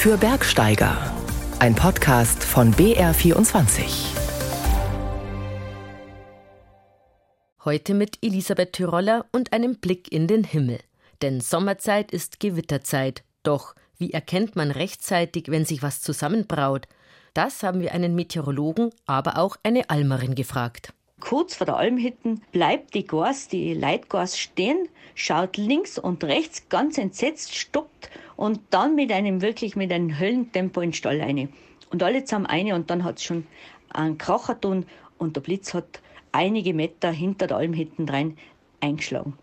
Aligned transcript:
für 0.00 0.16
Bergsteiger. 0.16 0.96
Ein 1.58 1.74
Podcast 1.74 2.42
von 2.42 2.72
BR24. 2.72 4.14
Heute 7.66 7.92
mit 7.92 8.16
Elisabeth 8.22 8.72
Tyroller 8.72 9.26
und 9.30 9.52
einem 9.52 9.76
Blick 9.76 10.10
in 10.10 10.26
den 10.26 10.44
Himmel. 10.44 10.78
Denn 11.20 11.42
Sommerzeit 11.42 12.12
ist 12.12 12.40
Gewitterzeit. 12.40 13.24
Doch 13.42 13.74
wie 13.98 14.14
erkennt 14.14 14.56
man 14.56 14.70
rechtzeitig, 14.70 15.48
wenn 15.48 15.66
sich 15.66 15.82
was 15.82 16.00
zusammenbraut? 16.00 16.88
Das 17.34 17.62
haben 17.62 17.82
wir 17.82 17.92
einen 17.92 18.14
Meteorologen, 18.14 18.92
aber 19.04 19.36
auch 19.36 19.58
eine 19.64 19.90
Almerin 19.90 20.34
gefragt. 20.34 20.94
Kurz 21.20 21.54
vor 21.54 21.66
der 21.66 21.76
Almhütten 21.76 22.42
bleibt 22.50 22.94
die 22.94 23.06
Gas, 23.06 23.48
die 23.48 23.74
Leitgas 23.74 24.38
stehen, 24.38 24.88
schaut 25.14 25.56
links 25.56 25.98
und 25.98 26.24
rechts 26.24 26.68
ganz 26.68 26.98
entsetzt, 26.98 27.54
stoppt 27.54 28.10
und 28.36 28.60
dann 28.70 28.94
mit 28.94 29.12
einem 29.12 29.42
wirklich 29.42 29.76
mit 29.76 29.92
einem 29.92 30.18
Höllentempo 30.18 30.80
in 30.80 30.88
den 30.88 30.94
Stall 30.94 31.20
rein. 31.20 31.50
Und 31.90 32.02
alle 32.02 32.24
zusammen 32.24 32.46
eine 32.46 32.74
und 32.74 32.90
dann 32.90 33.04
hat 33.04 33.18
es 33.18 33.24
schon 33.24 33.46
einen 33.90 34.18
Kracher 34.18 34.60
tun 34.60 34.86
und 35.18 35.36
der 35.36 35.42
Blitz 35.42 35.74
hat 35.74 36.00
einige 36.32 36.74
Meter 36.74 37.10
hinter 37.10 37.46
der 37.46 37.58
Alm 37.58 37.74
rein 37.98 38.36
eingeschlagen. 38.80 39.34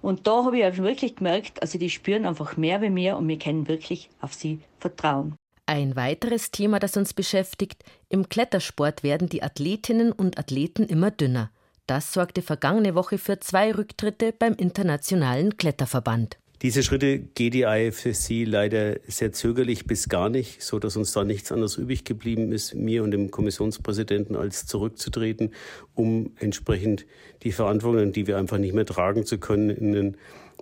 Und 0.00 0.26
da 0.26 0.44
habe 0.44 0.58
ich 0.58 0.78
wirklich 0.78 1.16
gemerkt, 1.16 1.62
also 1.62 1.78
die 1.78 1.88
spüren 1.88 2.26
einfach 2.26 2.56
mehr 2.56 2.82
wie 2.82 2.90
mir 2.90 3.16
und 3.16 3.28
wir 3.28 3.38
können 3.38 3.68
wirklich 3.68 4.10
auf 4.20 4.34
sie 4.34 4.58
vertrauen. 4.80 5.36
Ein 5.66 5.96
weiteres 5.96 6.50
Thema, 6.50 6.78
das 6.80 6.96
uns 6.96 7.14
beschäftigt, 7.14 7.84
im 8.08 8.28
Klettersport 8.28 9.02
werden 9.02 9.28
die 9.28 9.42
Athletinnen 9.42 10.12
und 10.12 10.38
Athleten 10.38 10.84
immer 10.84 11.10
dünner. 11.10 11.50
Das 11.86 12.12
sorgte 12.12 12.42
vergangene 12.42 12.94
Woche 12.94 13.18
für 13.18 13.38
zwei 13.40 13.72
Rücktritte 13.72 14.32
beim 14.32 14.54
Internationalen 14.54 15.56
Kletterverband. 15.56 16.38
Diese 16.62 16.84
Schritte 16.84 17.18
geht 17.18 17.54
die 17.54 17.62
IFSC 17.62 18.44
leider 18.44 19.00
sehr 19.08 19.32
zögerlich 19.32 19.84
bis 19.84 20.08
gar 20.08 20.28
nicht, 20.28 20.62
so 20.62 20.78
dass 20.78 20.96
uns 20.96 21.12
da 21.12 21.24
nichts 21.24 21.50
anderes 21.50 21.76
übrig 21.76 22.04
geblieben 22.04 22.52
ist, 22.52 22.74
mir 22.74 23.02
und 23.02 23.10
dem 23.10 23.32
Kommissionspräsidenten 23.32 24.36
als 24.36 24.66
zurückzutreten, 24.66 25.50
um 25.94 26.30
entsprechend 26.38 27.04
die 27.42 27.50
Verantwortung, 27.50 28.12
die 28.12 28.28
wir 28.28 28.38
einfach 28.38 28.58
nicht 28.58 28.74
mehr 28.74 28.86
tragen 28.86 29.26
zu 29.26 29.38
können, 29.38 30.16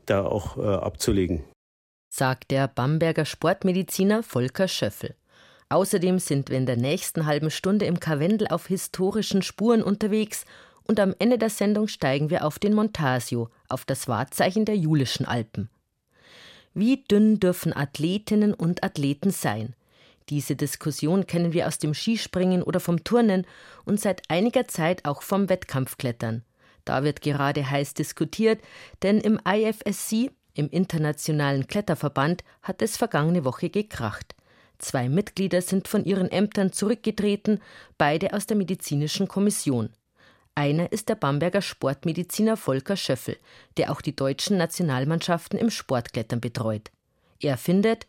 da 0.07 0.25
auch 0.25 0.57
äh, 0.57 0.63
abzulegen. 0.63 1.45
Sagt 2.13 2.51
der 2.51 2.67
Bamberger 2.67 3.25
Sportmediziner 3.25 4.25
Volker 4.25 4.67
Schöffel. 4.67 5.15
Außerdem 5.69 6.19
sind 6.19 6.51
wir 6.51 6.59
in 6.59 6.67
der 6.67 6.77
nächsten 6.77 7.25
halben 7.25 7.53
Stunde 7.53 7.87
im 7.87 8.01
Karwendel 8.01 8.49
auf 8.49 8.67
historischen 8.67 9.43
Spuren 9.43 9.81
unterwegs 9.81 10.45
und 10.89 10.99
am 10.99 11.15
Ende 11.21 11.39
der 11.39 11.51
Sendung 11.51 11.87
steigen 11.87 12.29
wir 12.29 12.45
auf 12.45 12.59
den 12.59 12.75
Montasio, 12.75 13.49
auf 13.69 13.85
das 13.85 14.09
Wahrzeichen 14.09 14.65
der 14.65 14.77
Julischen 14.77 15.25
Alpen. 15.25 15.71
Wie 16.75 17.05
dünn 17.05 17.39
dürfen 17.39 17.73
Athletinnen 17.73 18.55
und 18.55 18.83
Athleten 18.83 19.31
sein? 19.31 19.77
Diese 20.31 20.57
Diskussion 20.57 21.29
kennen 21.29 21.53
wir 21.53 21.69
aus 21.69 21.79
dem 21.79 21.95
Skispringen 21.95 22.65
oder 22.65 22.81
vom 22.81 23.05
Turnen 23.05 23.47
und 23.85 24.01
seit 24.01 24.29
einiger 24.29 24.67
Zeit 24.67 25.05
auch 25.05 25.23
vom 25.23 25.49
Wettkampfklettern. 25.49 26.43
Da 26.85 27.05
wird 27.05 27.21
gerade 27.21 27.71
heiß 27.71 27.95
diskutiert, 27.95 28.61
denn 29.03 29.21
im 29.21 29.39
IFSC, 29.47 30.33
im 30.55 30.69
Internationalen 30.71 31.67
Kletterverband, 31.67 32.45
hat 32.63 32.83
es 32.83 32.97
vergangene 32.97 33.45
Woche 33.45 33.71
gekracht. 33.71 34.35
Zwei 34.79 35.09
Mitglieder 35.09 35.61
sind 35.63 35.89
von 35.89 36.05
ihren 36.05 36.31
Ämtern 36.31 36.73
zurückgetreten, 36.73 37.61
beide 37.99 38.33
aus 38.33 38.47
der 38.47 38.57
medizinischen 38.57 39.29
Kommission. 39.29 39.91
Einer 40.55 40.91
ist 40.93 41.09
der 41.09 41.15
Bamberger 41.15 41.63
Sportmediziner 41.63 42.57
Volker 42.57 42.97
Schöffel, 42.97 43.37
der 43.77 43.93
auch 43.93 44.01
die 44.01 44.17
deutschen 44.17 44.57
Nationalmannschaften 44.57 45.59
im 45.59 45.71
Sportklettern 45.71 46.41
betreut. 46.41 46.91
Er 47.41 47.57
findet, 47.57 48.07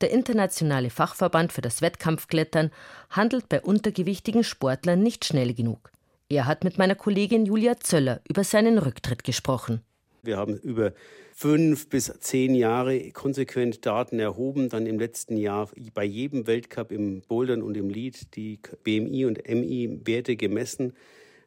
der 0.00 0.10
internationale 0.10 0.90
Fachverband 0.90 1.52
für 1.52 1.60
das 1.60 1.82
Wettkampfklettern 1.82 2.70
handelt 3.10 3.48
bei 3.48 3.60
untergewichtigen 3.60 4.42
Sportlern 4.42 5.02
nicht 5.02 5.24
schnell 5.24 5.54
genug. 5.54 5.92
Er 6.28 6.46
hat 6.46 6.64
mit 6.64 6.78
meiner 6.78 6.94
Kollegin 6.94 7.46
Julia 7.46 7.78
Zöller 7.78 8.20
über 8.28 8.42
seinen 8.42 8.78
Rücktritt 8.78 9.22
gesprochen. 9.22 9.82
Wir 10.24 10.36
haben 10.36 10.56
über 10.58 10.92
fünf 11.34 11.88
bis 11.88 12.12
zehn 12.20 12.54
Jahre 12.54 13.10
konsequent 13.10 13.84
Daten 13.84 14.20
erhoben, 14.20 14.68
dann 14.68 14.86
im 14.86 15.00
letzten 15.00 15.36
Jahr 15.36 15.68
bei 15.94 16.04
jedem 16.04 16.46
Weltcup 16.46 16.92
im 16.92 17.22
Bouldern 17.22 17.60
und 17.60 17.76
im 17.76 17.90
Lead 17.90 18.36
die 18.36 18.60
BMI 18.84 19.24
und 19.24 19.48
MI-Werte 19.48 20.36
gemessen 20.36 20.92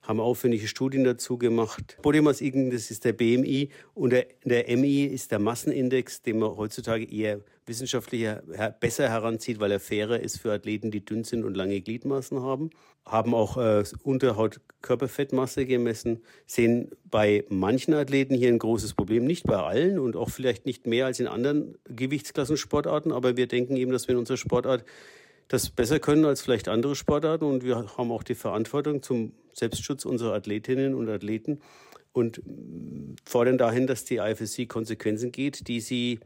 haben 0.08 0.20
aufwendige 0.20 0.68
Studien 0.68 1.04
dazu 1.04 1.38
gemacht. 1.38 1.98
Bodemas 2.02 2.40
das 2.40 2.92
ist 2.92 3.06
der 3.06 3.14
BMI 3.14 3.70
und 3.94 4.12
der, 4.12 4.28
der 4.44 4.78
MI 4.78 5.06
ist 5.06 5.32
der 5.32 5.40
Massenindex, 5.40 6.22
den 6.22 6.40
man 6.40 6.56
heutzutage 6.56 7.06
eher 7.06 7.42
wissenschaftlicher 7.66 8.44
besser 8.80 9.10
heranzieht, 9.10 9.60
weil 9.60 9.72
er 9.72 9.80
fairer 9.80 10.20
ist 10.20 10.40
für 10.40 10.54
Athleten, 10.54 10.92
die 10.92 11.04
dünn 11.04 11.24
sind 11.24 11.44
und 11.44 11.58
lange 11.58 11.82
Gliedmaßen 11.82 12.42
haben. 12.42 12.70
Haben 13.06 13.34
auch 13.34 13.58
äh, 13.58 13.84
Unterhaut-Körperfettmasse 14.04 15.66
gemessen, 15.66 16.22
sehen 16.46 16.92
bei 17.06 17.44
manchen 17.50 17.94
Athleten 17.94 18.36
hier 18.36 18.50
ein 18.50 18.60
großes 18.60 18.94
Problem, 18.94 19.26
nicht 19.26 19.46
bei 19.46 19.58
allen 19.58 20.00
und 20.00 20.16
auch 20.16 20.30
vielleicht 20.30 20.66
nicht 20.66 20.88
mehr 20.88 21.06
als 21.06 21.20
in 21.20 21.28
anderen 21.28 21.78
Gewichtsklassensportarten, 21.86 23.12
aber 23.12 23.38
wir 23.38 23.48
denken 23.48 23.76
eben, 23.76 23.92
dass 23.92 24.08
wir 24.08 24.14
in 24.14 24.20
unserer 24.20 24.38
Sportart 24.38 24.86
das 25.48 25.70
besser 25.70 26.00
können 26.00 26.26
als 26.26 26.42
vielleicht 26.42 26.68
andere 26.68 26.96
Sportarten 26.96 27.46
und 27.46 27.64
wir 27.64 27.76
haben 27.98 28.12
auch 28.12 28.24
die 28.24 28.36
Verantwortung 28.36 29.02
zum 29.04 29.34
Selbstschutz 29.54 30.06
unserer 30.06 30.34
Athletinnen 30.34 30.96
und 30.96 31.10
Athleten 31.10 31.60
und 32.12 32.42
fordern 33.26 33.58
dahin, 33.58 33.88
dass 33.88 34.06
die 34.06 34.18
IFSC 34.18 34.68
Konsequenzen 34.68 35.32
geht, 35.32 35.68
die 35.68 35.82
sie 35.82 36.20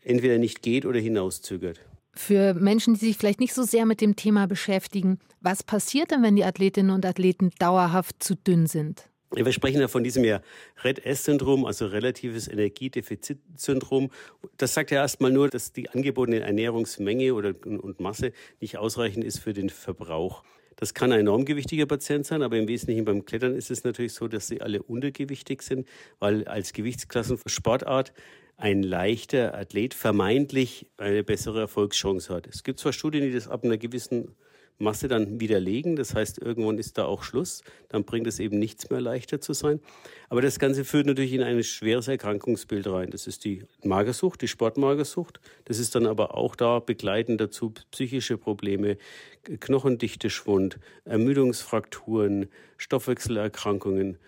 entweder 0.00 0.38
nicht 0.38 0.62
geht 0.62 0.86
oder 0.86 0.98
hinauszögert. 0.98 1.80
Für 2.12 2.54
Menschen, 2.54 2.94
die 2.94 3.06
sich 3.06 3.16
vielleicht 3.16 3.40
nicht 3.40 3.54
so 3.54 3.64
sehr 3.64 3.86
mit 3.86 4.00
dem 4.00 4.14
Thema 4.14 4.46
beschäftigen, 4.46 5.18
was 5.40 5.64
passiert 5.64 6.12
denn, 6.12 6.22
wenn 6.22 6.36
die 6.36 6.44
Athletinnen 6.44 6.94
und 6.94 7.04
Athleten 7.04 7.50
dauerhaft 7.58 8.22
zu 8.22 8.36
dünn 8.36 8.66
sind? 8.66 9.08
Wir 9.36 9.52
sprechen 9.52 9.80
ja 9.80 9.88
von 9.88 10.04
diesem 10.04 10.24
ja 10.24 10.40
Red-S-Syndrom, 10.84 11.64
also 11.64 11.86
relatives 11.86 12.48
Energiedefizitsyndrom. 12.48 14.10
Das 14.56 14.74
sagt 14.74 14.90
ja 14.90 14.98
erstmal 14.98 15.32
nur, 15.32 15.48
dass 15.48 15.72
die 15.72 15.90
angebotene 15.90 16.40
Ernährungsmenge 16.40 17.34
oder, 17.34 17.54
und 17.64 18.00
Masse 18.00 18.32
nicht 18.60 18.78
ausreichend 18.78 19.24
ist 19.24 19.38
für 19.38 19.52
den 19.52 19.70
Verbrauch. 19.70 20.44
Das 20.76 20.94
kann 20.94 21.12
ein 21.12 21.20
enorm 21.20 21.44
gewichtiger 21.44 21.86
Patient 21.86 22.26
sein, 22.26 22.42
aber 22.42 22.56
im 22.56 22.68
Wesentlichen 22.68 23.04
beim 23.04 23.24
Klettern 23.24 23.54
ist 23.54 23.70
es 23.70 23.84
natürlich 23.84 24.12
so, 24.12 24.28
dass 24.28 24.48
sie 24.48 24.60
alle 24.60 24.82
untergewichtig 24.82 25.62
sind, 25.62 25.86
weil 26.18 26.46
als 26.46 26.72
Gewichtsklassensportart 26.72 28.12
ein 28.56 28.82
leichter 28.82 29.54
Athlet 29.54 29.94
vermeintlich 29.94 30.86
eine 30.96 31.24
bessere 31.24 31.60
Erfolgschance 31.60 32.32
hat. 32.32 32.46
Es 32.46 32.62
gibt 32.62 32.78
zwar 32.80 32.92
Studien, 32.92 33.24
die 33.24 33.32
das 33.32 33.48
ab 33.48 33.64
einer 33.64 33.78
gewissen 33.78 34.34
Masse 34.78 35.08
dann 35.08 35.40
widerlegen. 35.40 35.96
Das 35.96 36.14
heißt, 36.14 36.38
irgendwann 36.38 36.78
ist 36.78 36.98
da 36.98 37.04
auch 37.04 37.22
Schluss. 37.22 37.62
Dann 37.88 38.04
bringt 38.04 38.26
es 38.26 38.40
eben 38.40 38.58
nichts 38.58 38.90
mehr 38.90 39.00
leichter 39.00 39.40
zu 39.40 39.52
sein. 39.52 39.80
Aber 40.28 40.42
das 40.42 40.58
Ganze 40.58 40.84
führt 40.84 41.06
natürlich 41.06 41.32
in 41.32 41.42
ein 41.42 41.62
schweres 41.62 42.08
Erkrankungsbild 42.08 42.86
rein. 42.88 43.10
Das 43.10 43.26
ist 43.26 43.44
die 43.44 43.62
Magersucht, 43.84 44.42
die 44.42 44.48
Sportmagersucht. 44.48 45.40
Das 45.64 45.78
ist 45.78 45.94
dann 45.94 46.06
aber 46.06 46.36
auch 46.36 46.56
da 46.56 46.80
begleitend 46.80 47.40
dazu 47.40 47.72
psychische 47.90 48.36
Probleme, 48.36 48.96
Knochendichteschwund, 49.60 50.78
Ermüdungsfrakturen, 51.04 52.48
Stoffwechselerkrankungen, 52.76 54.18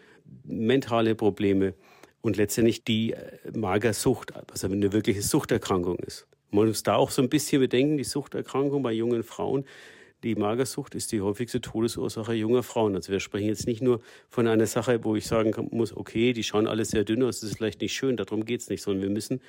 mentale 0.44 1.14
Probleme 1.14 1.74
und 2.20 2.36
letztendlich 2.36 2.84
die 2.84 3.14
Magersucht, 3.52 4.32
was 4.48 4.64
eine 4.64 4.92
wirkliche 4.92 5.22
Suchterkrankung 5.22 5.98
ist. 5.98 6.26
Man 6.50 6.68
muss 6.68 6.82
da 6.82 6.94
auch 6.94 7.10
so 7.10 7.22
ein 7.22 7.28
bisschen 7.28 7.60
bedenken, 7.60 7.96
die 7.98 8.04
Suchterkrankung 8.04 8.82
bei 8.82 8.92
jungen 8.92 9.22
Frauen 9.22 9.64
die 10.22 10.34
Magersucht 10.34 10.94
ist 10.94 11.12
die 11.12 11.20
häufigste 11.20 11.60
Todesursache 11.60 12.32
junger 12.34 12.62
Frauen. 12.62 12.94
Also 12.94 13.12
wir 13.12 13.20
sprechen 13.20 13.48
jetzt 13.48 13.66
nicht 13.66 13.82
nur 13.82 14.00
von 14.28 14.46
einer 14.46 14.66
Sache, 14.66 15.04
wo 15.04 15.16
ich 15.16 15.26
sagen 15.26 15.54
muss, 15.70 15.96
okay, 15.96 16.32
die 16.32 16.42
schauen 16.42 16.66
alle 16.66 16.84
sehr 16.84 17.04
dünn 17.04 17.22
aus, 17.22 17.40
das 17.40 17.50
ist 17.50 17.56
vielleicht 17.56 17.80
nicht 17.80 17.94
schön, 17.94 18.16
darum 18.16 18.44
geht 18.44 18.60
es 18.62 18.68
nicht, 18.68 18.82
sondern 18.82 19.02
wir 19.02 19.10
müssen 19.10 19.40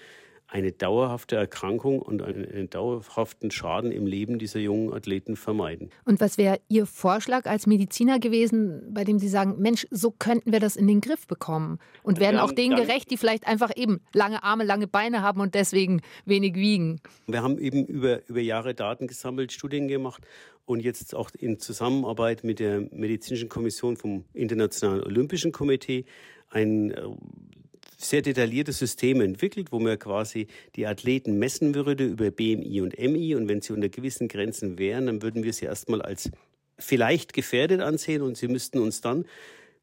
eine 0.50 0.72
dauerhafte 0.72 1.36
Erkrankung 1.36 2.02
und 2.02 2.22
einen 2.22 2.70
dauerhaften 2.70 3.52
Schaden 3.52 3.92
im 3.92 4.06
Leben 4.06 4.40
dieser 4.40 4.60
jungen 4.60 4.94
Athleten 4.94 5.36
vermeiden. 5.36 5.90
Und 6.06 6.22
was 6.22 6.38
wäre 6.38 6.60
Ihr 6.70 6.86
Vorschlag 6.86 7.46
als 7.46 7.68
Mediziner 7.68 8.18
gewesen, 8.18 8.82
bei 8.94 9.04
dem 9.04 9.20
Sie 9.20 9.28
sagen, 9.28 9.56
Mensch, 9.60 9.88
so 9.92 10.12
könnten 10.12 10.54
wir 10.54 10.62
das 10.62 10.78
in 10.78 10.88
den 10.88 11.02
Griff 11.02 11.28
bekommen 11.28 11.80
und 12.02 12.20
werden 12.22 12.40
auch 12.40 12.54
denen 12.54 12.78
gerecht, 12.78 13.12
die 13.12 13.18
vielleicht 13.18 13.46
einfach 13.46 13.72
eben 13.76 14.00
lange 14.14 14.42
Arme, 14.42 14.64
lange 14.64 14.88
Beine 14.88 15.22
haben 15.22 15.42
und 15.42 15.54
deswegen 15.54 16.02
wenig 16.26 16.56
wiegen? 16.56 17.02
Wir 17.28 17.44
haben 17.44 17.58
eben 17.58 17.86
über, 17.86 18.26
über 18.30 18.40
Jahre 18.40 18.74
Daten 18.74 19.08
gesammelt, 19.08 19.52
Studien 19.52 19.90
gemacht 19.90 20.24
und 20.68 20.82
jetzt 20.82 21.16
auch 21.16 21.32
in 21.40 21.60
Zusammenarbeit 21.60 22.44
mit 22.44 22.60
der 22.60 22.82
Medizinischen 22.92 23.50
Kommission 23.50 23.96
vom 23.96 24.26
Internationalen 24.34 25.02
Olympischen 25.04 25.52
Komitee 25.54 26.06
ein 26.50 26.92
äh, 26.92 27.04
sehr 27.98 28.22
detailliertes 28.22 28.78
System 28.78 29.22
entwickelt, 29.22 29.72
wo 29.72 29.80
man 29.80 29.98
quasi 29.98 30.48
die 30.76 30.86
Athleten 30.86 31.40
messen 31.40 31.74
würde 31.74 32.06
über 32.06 32.30
BMI 32.30 32.82
und 32.82 33.00
MI. 33.00 33.34
Und 33.36 33.48
wenn 33.48 33.62
sie 33.62 33.74
unter 33.74 33.90
gewissen 33.90 34.28
Grenzen 34.28 34.78
wären, 34.78 35.08
dann 35.08 35.22
würden 35.22 35.44
wir 35.44 35.54
sie 35.54 35.66
erstmal 35.66 36.02
als 36.02 36.30
vielleicht 36.78 37.34
gefährdet 37.34 37.82
ansehen 37.82 38.22
und 38.22 38.38
sie 38.38 38.50
müssten 38.50 38.80
uns 38.80 39.02
dann 39.02 39.26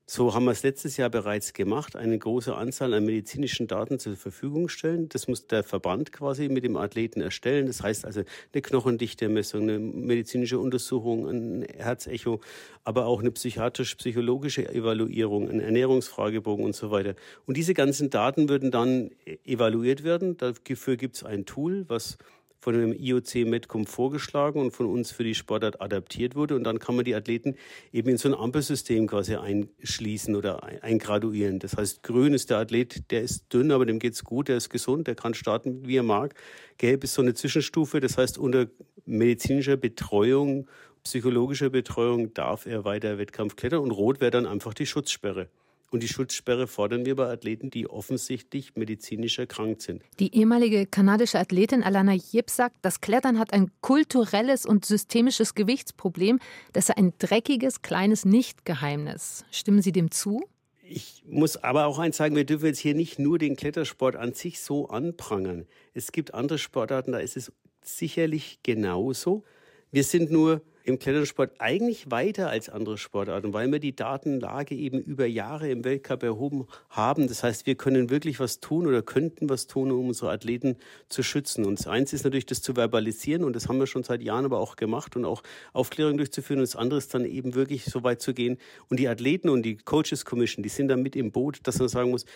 So 0.06 0.34
haben 0.34 0.44
wir 0.44 0.50
es 0.50 0.62
letztes 0.62 0.98
Jahr 0.98 1.08
bereits 1.08 1.54
gemacht, 1.54 1.96
eine 1.96 2.18
große 2.18 2.54
Anzahl 2.54 2.92
an 2.92 3.06
medizinischen 3.06 3.66
Daten 3.66 3.98
zur 3.98 4.16
Verfügung 4.16 4.68
stellen. 4.68 5.08
Das 5.08 5.28
muss 5.28 5.46
der 5.46 5.64
Verband 5.64 6.12
quasi 6.12 6.50
mit 6.50 6.62
dem 6.62 6.76
Athleten 6.76 7.22
erstellen. 7.22 7.66
Das 7.66 7.82
heißt 7.82 8.04
also 8.04 8.20
eine 8.52 8.60
Knochendichtemessung, 8.60 9.62
eine 9.62 9.78
medizinische 9.78 10.58
Untersuchung, 10.58 11.26
ein 11.26 11.62
Herzecho, 11.78 12.40
aber 12.84 13.06
auch 13.06 13.20
eine 13.20 13.30
psychiatrisch-psychologische 13.30 14.68
Evaluierung, 14.68 15.48
ein 15.48 15.60
Ernährungsfragebogen 15.60 16.66
und 16.66 16.76
so 16.76 16.90
weiter. 16.90 17.14
Und 17.46 17.56
diese 17.56 17.72
ganzen 17.72 18.10
Daten 18.10 18.50
würden 18.50 18.70
dann 18.70 19.10
evaluiert 19.46 20.04
werden. 20.04 20.36
Dafür 20.36 20.98
gibt 20.98 21.16
es 21.16 21.24
ein 21.24 21.46
Tool, 21.46 21.86
was 21.88 22.18
von 22.64 22.72
dem 22.72 22.94
IOC 22.94 23.44
Medcom 23.46 23.84
vorgeschlagen 23.84 24.58
und 24.58 24.70
von 24.70 24.86
uns 24.86 25.10
für 25.10 25.22
die 25.22 25.34
Sportart 25.34 25.82
adaptiert 25.82 26.34
wurde. 26.34 26.56
Und 26.56 26.64
dann 26.64 26.78
kann 26.78 26.96
man 26.96 27.04
die 27.04 27.14
Athleten 27.14 27.56
eben 27.92 28.08
in 28.08 28.16
so 28.16 28.26
ein 28.26 28.34
Ampelsystem 28.34 29.06
quasi 29.06 29.36
einschließen 29.36 30.34
oder 30.34 30.62
eingraduieren. 30.82 31.58
Das 31.58 31.76
heißt, 31.76 32.02
grün 32.02 32.32
ist 32.32 32.48
der 32.48 32.56
Athlet, 32.56 33.10
der 33.10 33.20
ist 33.20 33.52
dünn, 33.52 33.70
aber 33.70 33.84
dem 33.84 33.98
geht's 33.98 34.24
gut, 34.24 34.48
der 34.48 34.56
ist 34.56 34.70
gesund, 34.70 35.06
der 35.08 35.14
kann 35.14 35.34
starten, 35.34 35.86
wie 35.86 35.98
er 35.98 36.02
mag. 36.02 36.36
Gelb 36.78 37.04
ist 37.04 37.12
so 37.12 37.20
eine 37.20 37.34
Zwischenstufe, 37.34 38.00
das 38.00 38.16
heißt, 38.16 38.38
unter 38.38 38.66
medizinischer 39.04 39.76
Betreuung, 39.76 40.66
psychologischer 41.02 41.68
Betreuung 41.68 42.32
darf 42.32 42.64
er 42.64 42.86
weiter 42.86 43.18
Wettkampf 43.18 43.56
klettern 43.56 43.80
und 43.80 43.90
rot 43.90 44.22
wäre 44.22 44.30
dann 44.30 44.46
einfach 44.46 44.72
die 44.72 44.86
Schutzsperre. 44.86 45.50
Und 45.94 46.02
die 46.02 46.08
Schutzsperre 46.08 46.66
fordern 46.66 47.06
wir 47.06 47.14
bei 47.14 47.30
Athleten, 47.30 47.70
die 47.70 47.88
offensichtlich 47.88 48.74
medizinisch 48.74 49.38
erkrankt 49.38 49.80
sind. 49.80 50.02
Die 50.18 50.36
ehemalige 50.36 50.86
kanadische 50.86 51.38
Athletin 51.38 51.84
Alana 51.84 52.14
Yip 52.14 52.50
sagt, 52.50 52.78
das 52.82 53.00
Klettern 53.00 53.38
hat 53.38 53.52
ein 53.52 53.70
kulturelles 53.80 54.66
und 54.66 54.84
systemisches 54.84 55.54
Gewichtsproblem. 55.54 56.40
Das 56.72 56.86
sei 56.86 56.96
ein 56.96 57.12
dreckiges, 57.20 57.82
kleines 57.82 58.24
Nichtgeheimnis. 58.24 59.44
Stimmen 59.52 59.82
Sie 59.82 59.92
dem 59.92 60.10
zu? 60.10 60.42
Ich 60.82 61.22
muss 61.28 61.58
aber 61.58 61.86
auch 61.86 62.00
eins 62.00 62.16
sagen, 62.16 62.34
wir 62.34 62.44
dürfen 62.44 62.66
jetzt 62.66 62.80
hier 62.80 62.96
nicht 62.96 63.20
nur 63.20 63.38
den 63.38 63.54
Klettersport 63.54 64.16
an 64.16 64.34
sich 64.34 64.58
so 64.60 64.88
anprangern. 64.88 65.64
Es 65.92 66.10
gibt 66.10 66.34
andere 66.34 66.58
Sportarten, 66.58 67.12
da 67.12 67.18
ist 67.18 67.36
es 67.36 67.52
sicherlich 67.82 68.58
genauso. 68.64 69.44
Wir 69.92 70.02
sind 70.02 70.32
nur 70.32 70.60
im 70.84 70.98
Klettersport 70.98 71.52
eigentlich 71.58 72.10
weiter 72.10 72.50
als 72.50 72.68
andere 72.68 72.98
Sportarten, 72.98 73.54
weil 73.54 73.72
wir 73.72 73.78
die 73.78 73.96
Datenlage 73.96 74.74
eben 74.74 75.00
über 75.00 75.24
Jahre 75.24 75.70
im 75.70 75.82
Weltcup 75.82 76.22
erhoben 76.22 76.66
haben. 76.90 77.26
Das 77.26 77.42
heißt, 77.42 77.66
wir 77.66 77.74
können 77.74 78.10
wirklich 78.10 78.38
was 78.38 78.60
tun 78.60 78.86
oder 78.86 79.00
könnten 79.00 79.48
was 79.48 79.66
tun, 79.66 79.90
um 79.90 80.08
unsere 80.08 80.30
Athleten 80.30 80.76
zu 81.08 81.22
schützen. 81.22 81.64
Und 81.64 81.78
das 81.78 81.86
eins 81.86 82.12
ist 82.12 82.24
natürlich, 82.24 82.44
das 82.44 82.60
zu 82.60 82.74
verbalisieren 82.74 83.44
und 83.44 83.56
das 83.56 83.66
haben 83.66 83.78
wir 83.78 83.86
schon 83.86 84.04
seit 84.04 84.22
Jahren 84.22 84.44
aber 84.44 84.60
auch 84.60 84.76
gemacht 84.76 85.16
und 85.16 85.24
auch 85.24 85.42
Aufklärung 85.72 86.18
durchzuführen. 86.18 86.60
Und 86.60 86.68
das 86.68 86.76
andere 86.76 86.98
ist 86.98 87.14
dann 87.14 87.24
eben 87.24 87.54
wirklich 87.54 87.86
so 87.86 88.04
weit 88.04 88.20
zu 88.20 88.34
gehen. 88.34 88.58
Und 88.90 89.00
die 89.00 89.08
Athleten 89.08 89.48
und 89.48 89.62
die 89.62 89.78
Coaches 89.78 90.26
Commission, 90.26 90.62
die 90.62 90.68
sind 90.68 90.88
da 90.88 90.96
mit 90.96 91.16
im 91.16 91.32
Boot, 91.32 91.60
dass 91.62 91.78
man 91.78 91.88
sagen 91.88 92.10
muss, 92.10 92.26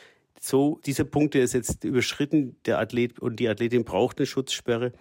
so, 0.40 0.80
diese 0.86 1.04
Punkte 1.04 1.38
ist 1.38 1.52
jetzt 1.52 1.84
überschritten. 1.84 2.56
Der 2.64 2.78
Athlet 2.78 3.18
und 3.18 3.40
die 3.40 3.48
Athletin 3.48 3.84
braucht 3.84 4.18
eine 4.18 4.26
Schutzsperre. 4.26 4.92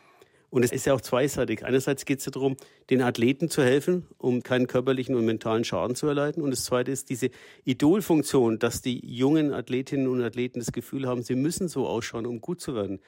Und 0.49 0.63
es 0.63 0.71
ist 0.71 0.85
ja 0.85 0.94
auch 0.94 1.01
zweiseitig. 1.01 1.65
Einerseits 1.65 2.05
geht 2.05 2.19
es 2.19 2.25
ja 2.25 2.31
darum, 2.31 2.55
den 2.89 3.01
Athleten 3.01 3.49
zu 3.49 3.63
helfen, 3.63 4.07
um 4.17 4.44
keinen 4.44 4.67
körperlichen 4.67 5.15
und 5.15 5.25
mentalen 5.25 5.65
Schaden 5.65 5.95
zu 5.95 6.07
erleiden. 6.07 6.41
Und 6.41 6.51
das 6.51 6.63
Zweite 6.63 6.91
ist 6.91 7.09
diese 7.09 7.29
Idolfunktion, 7.65 8.57
dass 8.57 8.81
die 8.81 9.05
jungen 9.05 9.53
Athletinnen 9.53 10.07
und 10.07 10.23
Athleten 10.23 10.59
das 10.59 10.71
Gefühl 10.71 11.05
haben, 11.05 11.21
sie 11.21 11.35
müssen 11.35 11.67
so 11.67 11.85
ausschauen, 11.88 12.25
um 12.25 12.39
gut 12.39 12.61
zu 12.61 12.75
werden 12.75 12.99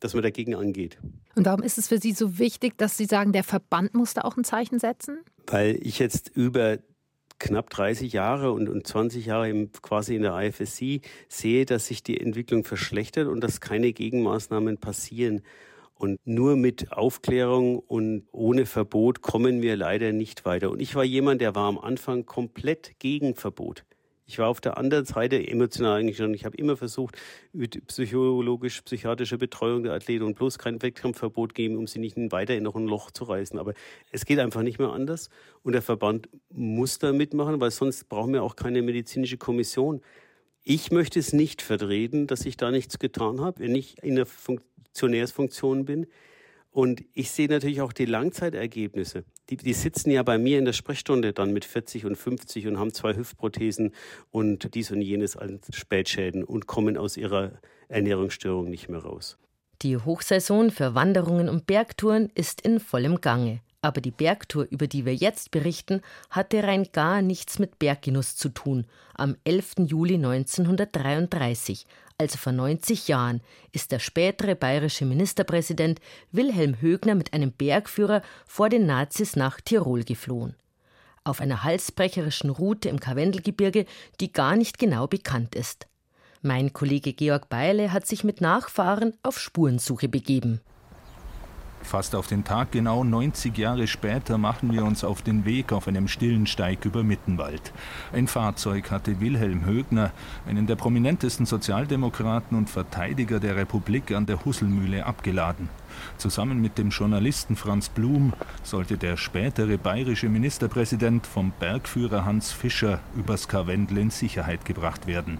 dass 0.00 0.14
man 0.14 0.22
dagegen 0.22 0.54
angeht. 0.54 0.98
Und 1.34 1.46
warum 1.46 1.62
ist 1.62 1.78
es 1.78 1.88
für 1.88 1.98
Sie 1.98 2.12
so 2.12 2.38
wichtig, 2.38 2.78
dass 2.78 2.96
Sie 2.96 3.06
sagen, 3.06 3.32
der 3.32 3.44
Verband 3.44 3.94
muss 3.94 4.14
da 4.14 4.22
auch 4.22 4.36
ein 4.36 4.44
Zeichen 4.44 4.78
setzen? 4.78 5.18
Weil 5.46 5.78
ich 5.82 5.98
jetzt 5.98 6.30
über 6.34 6.78
knapp 7.38 7.70
30 7.70 8.12
Jahre 8.12 8.52
und, 8.52 8.68
und 8.68 8.86
20 8.86 9.26
Jahre 9.26 9.48
im, 9.48 9.70
quasi 9.72 10.16
in 10.16 10.22
der 10.22 10.36
IFSC 10.38 11.00
sehe, 11.28 11.64
dass 11.66 11.86
sich 11.86 12.02
die 12.02 12.20
Entwicklung 12.20 12.64
verschlechtert 12.64 13.28
und 13.28 13.40
dass 13.40 13.60
keine 13.60 13.92
Gegenmaßnahmen 13.92 14.78
passieren. 14.78 15.42
Und 15.98 16.20
nur 16.24 16.56
mit 16.56 16.92
Aufklärung 16.92 17.80
und 17.80 18.28
ohne 18.30 18.66
Verbot 18.66 19.20
kommen 19.20 19.62
wir 19.62 19.76
leider 19.76 20.12
nicht 20.12 20.44
weiter. 20.44 20.70
Und 20.70 20.80
ich 20.80 20.94
war 20.94 21.02
jemand, 21.02 21.40
der 21.40 21.56
war 21.56 21.68
am 21.68 21.76
Anfang 21.76 22.24
komplett 22.24 23.00
gegen 23.00 23.34
Verbot. 23.34 23.84
Ich 24.24 24.38
war 24.38 24.48
auf 24.48 24.60
der 24.60 24.76
anderen 24.76 25.06
Seite 25.06 25.44
emotional 25.44 25.98
eigentlich 25.98 26.18
schon. 26.18 26.34
Ich 26.34 26.44
habe 26.44 26.56
immer 26.56 26.76
versucht, 26.76 27.16
mit 27.52 27.84
psychologisch-psychiatrischer 27.88 29.38
Betreuung 29.38 29.82
der 29.82 29.94
Athleten 29.94 30.22
und 30.22 30.36
bloß 30.36 30.58
kein 30.58 30.80
Wettkampfverbot 30.80 31.54
geben, 31.54 31.76
um 31.78 31.88
sie 31.88 31.98
nicht 31.98 32.16
weiter 32.30 32.54
in 32.54 32.62
noch 32.62 32.76
ein 32.76 32.86
Loch 32.86 33.10
zu 33.10 33.24
reißen. 33.24 33.58
Aber 33.58 33.72
es 34.12 34.24
geht 34.24 34.38
einfach 34.38 34.62
nicht 34.62 34.78
mehr 34.78 34.92
anders. 34.92 35.30
Und 35.62 35.72
der 35.72 35.82
Verband 35.82 36.28
muss 36.50 36.98
da 36.98 37.12
mitmachen, 37.12 37.60
weil 37.60 37.72
sonst 37.72 38.08
brauchen 38.08 38.34
wir 38.34 38.44
auch 38.44 38.54
keine 38.54 38.82
medizinische 38.82 39.38
Kommission. 39.38 40.00
Ich 40.62 40.92
möchte 40.92 41.18
es 41.18 41.32
nicht 41.32 41.60
vertreten, 41.60 42.28
dass 42.28 42.44
ich 42.44 42.56
da 42.56 42.70
nichts 42.70 42.98
getan 42.98 43.40
habe, 43.40 43.60
wenn 43.60 43.74
ich 43.74 44.00
in 44.02 44.14
der 44.14 44.26
Funktionärsfunktion 44.98 45.84
bin. 45.84 46.06
Und 46.70 47.02
ich 47.14 47.30
sehe 47.30 47.48
natürlich 47.48 47.80
auch 47.80 47.92
die 47.92 48.04
Langzeitergebnisse. 48.04 49.24
Die, 49.48 49.56
die 49.56 49.72
sitzen 49.72 50.10
ja 50.10 50.22
bei 50.22 50.38
mir 50.38 50.58
in 50.58 50.64
der 50.64 50.74
Sprechstunde 50.74 51.32
dann 51.32 51.52
mit 51.52 51.64
40 51.64 52.04
und 52.04 52.16
50 52.16 52.66
und 52.66 52.78
haben 52.78 52.92
zwei 52.92 53.16
Hüftprothesen 53.16 53.92
und 54.30 54.74
dies 54.74 54.90
und 54.90 55.00
jenes 55.00 55.36
an 55.36 55.60
Spätschäden 55.72 56.44
und 56.44 56.66
kommen 56.66 56.96
aus 56.96 57.16
ihrer 57.16 57.52
Ernährungsstörung 57.88 58.68
nicht 58.68 58.88
mehr 58.88 59.00
raus. 59.00 59.38
Die 59.82 59.96
Hochsaison 59.96 60.70
für 60.70 60.94
Wanderungen 60.94 61.48
und 61.48 61.66
Bergtouren 61.66 62.30
ist 62.34 62.60
in 62.60 62.80
vollem 62.80 63.20
Gange. 63.20 63.60
Aber 63.80 64.00
die 64.00 64.10
Bergtour, 64.10 64.66
über 64.70 64.88
die 64.88 65.04
wir 65.04 65.14
jetzt 65.14 65.52
berichten, 65.52 66.02
hatte 66.30 66.64
rein 66.64 66.88
gar 66.92 67.22
nichts 67.22 67.60
mit 67.60 67.78
Berggenuss 67.78 68.36
zu 68.36 68.48
tun. 68.48 68.86
Am 69.14 69.36
11. 69.44 69.74
Juli 69.86 70.14
1933, 70.14 71.86
also 72.18 72.38
vor 72.38 72.52
90 72.52 73.06
Jahren, 73.06 73.40
ist 73.70 73.92
der 73.92 74.00
spätere 74.00 74.56
bayerische 74.56 75.04
Ministerpräsident 75.04 76.00
Wilhelm 76.32 76.80
Högner 76.80 77.14
mit 77.14 77.32
einem 77.32 77.52
Bergführer 77.52 78.22
vor 78.46 78.68
den 78.68 78.86
Nazis 78.86 79.36
nach 79.36 79.60
Tirol 79.60 80.02
geflohen. 80.02 80.56
Auf 81.22 81.40
einer 81.40 81.62
halsbrecherischen 81.62 82.50
Route 82.50 82.88
im 82.88 82.98
Karwendelgebirge, 82.98 83.86
die 84.18 84.32
gar 84.32 84.56
nicht 84.56 84.78
genau 84.78 85.06
bekannt 85.06 85.54
ist. 85.54 85.86
Mein 86.42 86.72
Kollege 86.72 87.12
Georg 87.12 87.48
Beile 87.48 87.92
hat 87.92 88.06
sich 88.06 88.24
mit 88.24 88.40
Nachfahren 88.40 89.14
auf 89.22 89.38
Spurensuche 89.38 90.08
begeben. 90.08 90.60
Fast 91.82 92.14
auf 92.14 92.26
den 92.26 92.44
Tag 92.44 92.72
genau 92.72 93.02
90 93.02 93.56
Jahre 93.56 93.86
später 93.86 94.36
machen 94.36 94.72
wir 94.72 94.84
uns 94.84 95.04
auf 95.04 95.22
den 95.22 95.44
Weg 95.44 95.72
auf 95.72 95.88
einem 95.88 96.06
stillen 96.08 96.46
Steig 96.46 96.84
über 96.84 97.02
Mittenwald. 97.02 97.72
Ein 98.12 98.26
Fahrzeug 98.26 98.90
hatte 98.90 99.20
Wilhelm 99.20 99.64
Högner, 99.64 100.12
einen 100.46 100.66
der 100.66 100.76
prominentesten 100.76 101.46
Sozialdemokraten 101.46 102.56
und 102.56 102.68
Verteidiger 102.68 103.40
der 103.40 103.56
Republik, 103.56 104.12
an 104.12 104.26
der 104.26 104.44
Husselmühle 104.44 105.06
abgeladen. 105.06 105.70
Zusammen 106.18 106.60
mit 106.60 106.78
dem 106.78 106.90
Journalisten 106.90 107.56
Franz 107.56 107.88
Blum 107.88 108.32
sollte 108.62 108.98
der 108.98 109.16
spätere 109.16 109.78
bayerische 109.78 110.28
Ministerpräsident 110.28 111.26
vom 111.26 111.52
Bergführer 111.58 112.24
Hans 112.24 112.52
Fischer 112.52 113.00
übers 113.16 113.48
Karwendel 113.48 113.98
in 113.98 114.10
Sicherheit 114.10 114.64
gebracht 114.64 115.06
werden. 115.06 115.38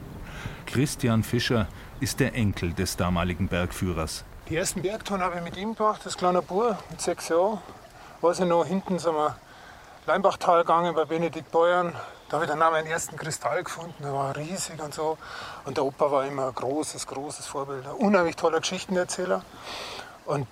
Christian 0.67 1.23
Fischer 1.23 1.69
ist 2.01 2.21
der 2.21 2.35
Enkel 2.35 2.73
des 2.73 2.97
damaligen 2.97 3.49
Bergführers. 3.49 4.25
Die 4.49 4.57
ersten 4.57 4.81
Bergtouren 4.81 5.21
habe 5.21 5.37
ich 5.37 5.43
mit 5.43 5.59
ihm 5.59 5.75
gemacht, 5.75 6.01
das 6.05 6.17
kleine 6.17 6.41
Bur 6.41 6.79
mit 6.89 7.03
sechs 7.03 7.29
Jahren. 7.29 7.61
War 8.23 8.33
ich 8.33 8.39
noch 8.41 8.65
hinten 8.65 8.99
sind 8.99 9.15
wir 9.15 9.37
Leimbachtal 10.07 10.63
gegangen 10.63 10.95
bei 10.95 11.05
Benedikt 11.05 11.51
Beuern. 11.51 11.95
Da 12.31 12.37
habe 12.37 12.47
ich 12.47 12.51
dann 12.51 12.63
auch 12.63 12.71
meinen 12.71 12.87
ersten 12.87 13.17
Kristall 13.17 13.63
gefunden, 13.63 14.03
der 14.03 14.15
war 14.15 14.35
riesig 14.35 14.81
und 14.81 14.95
so. 14.95 15.19
Und 15.67 15.77
der 15.77 15.85
Opa 15.85 16.11
war 16.11 16.25
immer 16.25 16.47
ein 16.47 16.55
großes, 16.55 17.07
großes 17.07 17.45
Vorbild. 17.45 17.87
Ein 17.87 17.93
unheimlich 17.97 18.37
toller 18.37 18.61
Geschichtenerzähler. 18.61 19.45
Und 20.25 20.49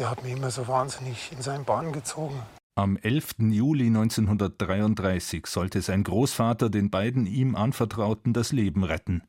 der 0.00 0.10
hat 0.10 0.24
mich 0.24 0.32
immer 0.32 0.50
so 0.50 0.66
wahnsinnig 0.66 1.30
in 1.30 1.40
seinen 1.40 1.64
Bahn 1.64 1.92
gezogen. 1.92 2.42
Am 2.78 2.98
11. 2.98 3.36
Juli 3.38 3.86
1933 3.86 5.46
sollte 5.46 5.80
sein 5.80 6.04
Großvater 6.04 6.68
den 6.68 6.90
beiden 6.90 7.24
ihm 7.24 7.56
Anvertrauten 7.56 8.34
das 8.34 8.52
Leben 8.52 8.84
retten. 8.84 9.22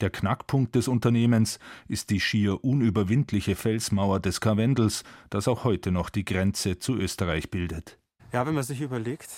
Der 0.00 0.08
Knackpunkt 0.08 0.76
des 0.76 0.86
Unternehmens 0.86 1.58
ist 1.88 2.10
die 2.10 2.20
schier 2.20 2.62
unüberwindliche 2.62 3.56
Felsmauer 3.56 4.20
des 4.20 4.40
Karwendels, 4.40 5.02
das 5.30 5.48
auch 5.48 5.64
heute 5.64 5.90
noch 5.90 6.10
die 6.10 6.24
Grenze 6.24 6.78
zu 6.78 6.94
Österreich 6.94 7.50
bildet. 7.50 7.98
Ja, 8.32 8.46
wenn 8.46 8.54
man 8.54 8.62
sich 8.62 8.80
überlegt, 8.80 9.30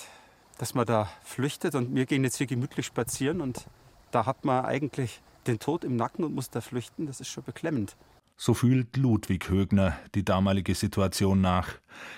dass 0.58 0.74
man 0.74 0.84
da 0.84 1.08
flüchtet 1.22 1.74
und 1.74 1.94
wir 1.94 2.04
gehen 2.04 2.22
jetzt 2.22 2.36
hier 2.36 2.46
gemütlich 2.46 2.84
spazieren 2.84 3.40
und 3.40 3.64
da 4.10 4.26
hat 4.26 4.44
man 4.44 4.66
eigentlich 4.66 5.22
den 5.46 5.58
Tod 5.58 5.84
im 5.84 5.96
Nacken 5.96 6.26
und 6.26 6.34
muss 6.34 6.50
da 6.50 6.60
flüchten, 6.60 7.06
das 7.06 7.18
ist 7.18 7.28
schon 7.28 7.44
beklemmend. 7.44 7.96
So 8.36 8.52
fühlt 8.52 8.96
Ludwig 8.96 9.48
Högner 9.48 9.96
die 10.14 10.24
damalige 10.24 10.74
Situation 10.74 11.40
nach. 11.40 11.68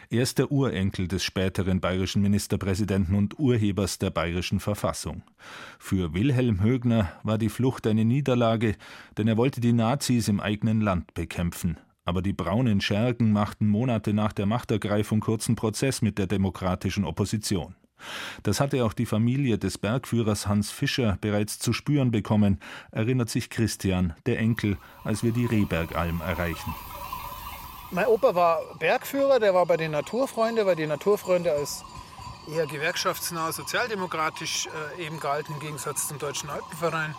Er 0.08 0.22
ist 0.22 0.38
der 0.38 0.50
Urenkel 0.50 1.08
des 1.08 1.22
späteren 1.22 1.80
bayerischen 1.80 2.22
Ministerpräsidenten 2.22 3.14
und 3.14 3.38
Urhebers 3.38 3.98
der 3.98 4.10
bayerischen 4.10 4.58
Verfassung. 4.58 5.22
Für 5.78 6.14
Wilhelm 6.14 6.62
Högner 6.62 7.12
war 7.22 7.36
die 7.36 7.50
Flucht 7.50 7.86
eine 7.86 8.04
Niederlage, 8.04 8.76
denn 9.18 9.28
er 9.28 9.36
wollte 9.36 9.60
die 9.60 9.74
Nazis 9.74 10.28
im 10.28 10.40
eigenen 10.40 10.80
Land 10.80 11.12
bekämpfen. 11.12 11.78
Aber 12.06 12.22
die 12.22 12.32
braunen 12.32 12.80
Schergen 12.80 13.32
machten 13.32 13.68
Monate 13.68 14.14
nach 14.14 14.32
der 14.32 14.46
Machtergreifung 14.46 15.20
kurzen 15.20 15.54
Prozess 15.54 16.00
mit 16.00 16.18
der 16.18 16.26
demokratischen 16.26 17.04
Opposition. 17.04 17.74
Das 18.42 18.60
hatte 18.60 18.84
auch 18.84 18.92
die 18.92 19.06
Familie 19.06 19.58
des 19.58 19.78
Bergführers 19.78 20.46
Hans 20.46 20.70
Fischer 20.70 21.18
bereits 21.20 21.58
zu 21.58 21.72
spüren 21.72 22.10
bekommen, 22.10 22.60
erinnert 22.90 23.30
sich 23.30 23.50
Christian, 23.50 24.14
der 24.26 24.38
Enkel, 24.38 24.78
als 25.04 25.22
wir 25.22 25.32
die 25.32 25.46
Rehbergalm 25.46 26.20
erreichen. 26.20 26.74
Mein 27.90 28.06
Opa 28.06 28.34
war 28.34 28.60
Bergführer, 28.78 29.38
der 29.38 29.54
war 29.54 29.64
bei 29.66 29.76
den 29.76 29.92
Naturfreunden, 29.92 30.66
weil 30.66 30.76
die 30.76 30.86
Naturfreunde 30.86 31.52
als 31.52 31.84
eher 32.48 32.66
gewerkschaftsnah, 32.66 33.52
sozialdemokratisch 33.52 34.68
äh, 34.98 35.04
eben 35.04 35.20
galten, 35.20 35.54
im 35.54 35.60
Gegensatz 35.60 36.08
zum 36.08 36.18
Deutschen 36.18 36.50
Alpenverein. 36.50 37.14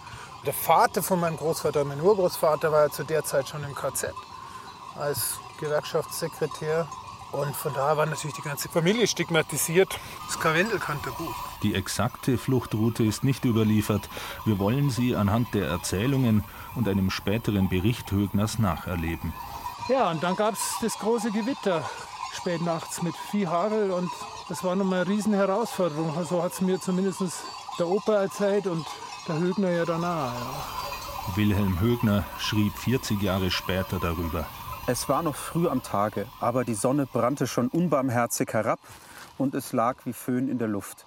Der 0.46 0.54
Vater 0.54 1.04
von 1.04 1.20
meinem 1.20 1.38
Großvater, 1.38 1.84
mein 1.84 2.02
Urgroßvater, 2.02 2.72
war 2.72 2.84
ja 2.84 2.90
zu 2.90 3.04
der 3.04 3.24
Zeit 3.24 3.50
schon 3.50 3.64
im 3.64 3.76
KZ 3.76 4.14
als 4.96 5.40
Gewerkschaftssekretär. 5.60 6.88
Und 7.32 7.56
von 7.56 7.74
daher 7.74 7.98
war 7.98 8.06
natürlich 8.06 8.36
die 8.36 8.42
ganze 8.42 8.70
Familie 8.70 9.06
stigmatisiert. 9.08 10.00
Das 10.28 10.40
Karwendel 10.40 10.80
kannte 10.80 11.10
gut. 11.12 11.36
Die 11.64 11.76
exakte 11.76 12.38
Fluchtroute 12.38 13.04
ist 13.04 13.24
nicht 13.24 13.46
überliefert. 13.46 14.10
Wir 14.46 14.60
wollen 14.60 14.90
sie 14.90 15.16
anhand 15.16 15.54
der 15.54 15.68
Erzählungen 15.68 16.44
und 16.76 16.88
einem 16.88 17.10
späteren 17.10 17.70
Bericht 17.70 18.12
Högners 18.12 18.60
nacherleben. 18.60 19.34
Ja, 19.90 20.10
und 20.12 20.24
dann 20.24 20.36
gab 20.36 20.54
es 20.54 20.76
das 20.82 20.98
große 21.00 21.32
Gewitter 21.32 21.84
spät 22.34 22.62
nachts 22.62 23.02
mit 23.02 23.16
Viehhagel 23.32 23.92
und 23.92 24.12
das 24.50 24.64
war 24.64 24.76
nochmal 24.76 25.02
eine 25.02 25.10
riesen 25.10 25.34
Herausforderung. 25.34 26.12
So 26.14 26.20
also 26.20 26.44
hat 26.44 26.54
es 26.54 26.62
mir 26.62 26.80
zumindest 26.80 27.22
der 27.80 27.88
Opa 27.88 28.14
erzählt 28.22 28.68
und 28.68 28.86
der 29.28 29.40
Högner 29.40 29.72
ja 29.72 29.86
danach. 29.86 30.34
Ja. 30.34 31.36
Wilhelm 31.36 31.80
Högner 31.80 32.24
schrieb 32.38 32.74
40 32.78 33.22
Jahre 33.22 33.52
später 33.52 34.00
darüber. 34.00 34.48
Es 34.90 35.10
war 35.10 35.22
noch 35.22 35.36
früh 35.36 35.68
am 35.68 35.84
Tage, 35.84 36.26
aber 36.40 36.64
die 36.64 36.74
Sonne 36.74 37.06
brannte 37.06 37.46
schon 37.46 37.68
unbarmherzig 37.68 38.54
herab 38.54 38.80
und 39.38 39.54
es 39.54 39.74
lag 39.74 40.06
wie 40.06 40.14
Föhn 40.14 40.48
in 40.48 40.60
der 40.60 40.70
Luft. 40.70 41.06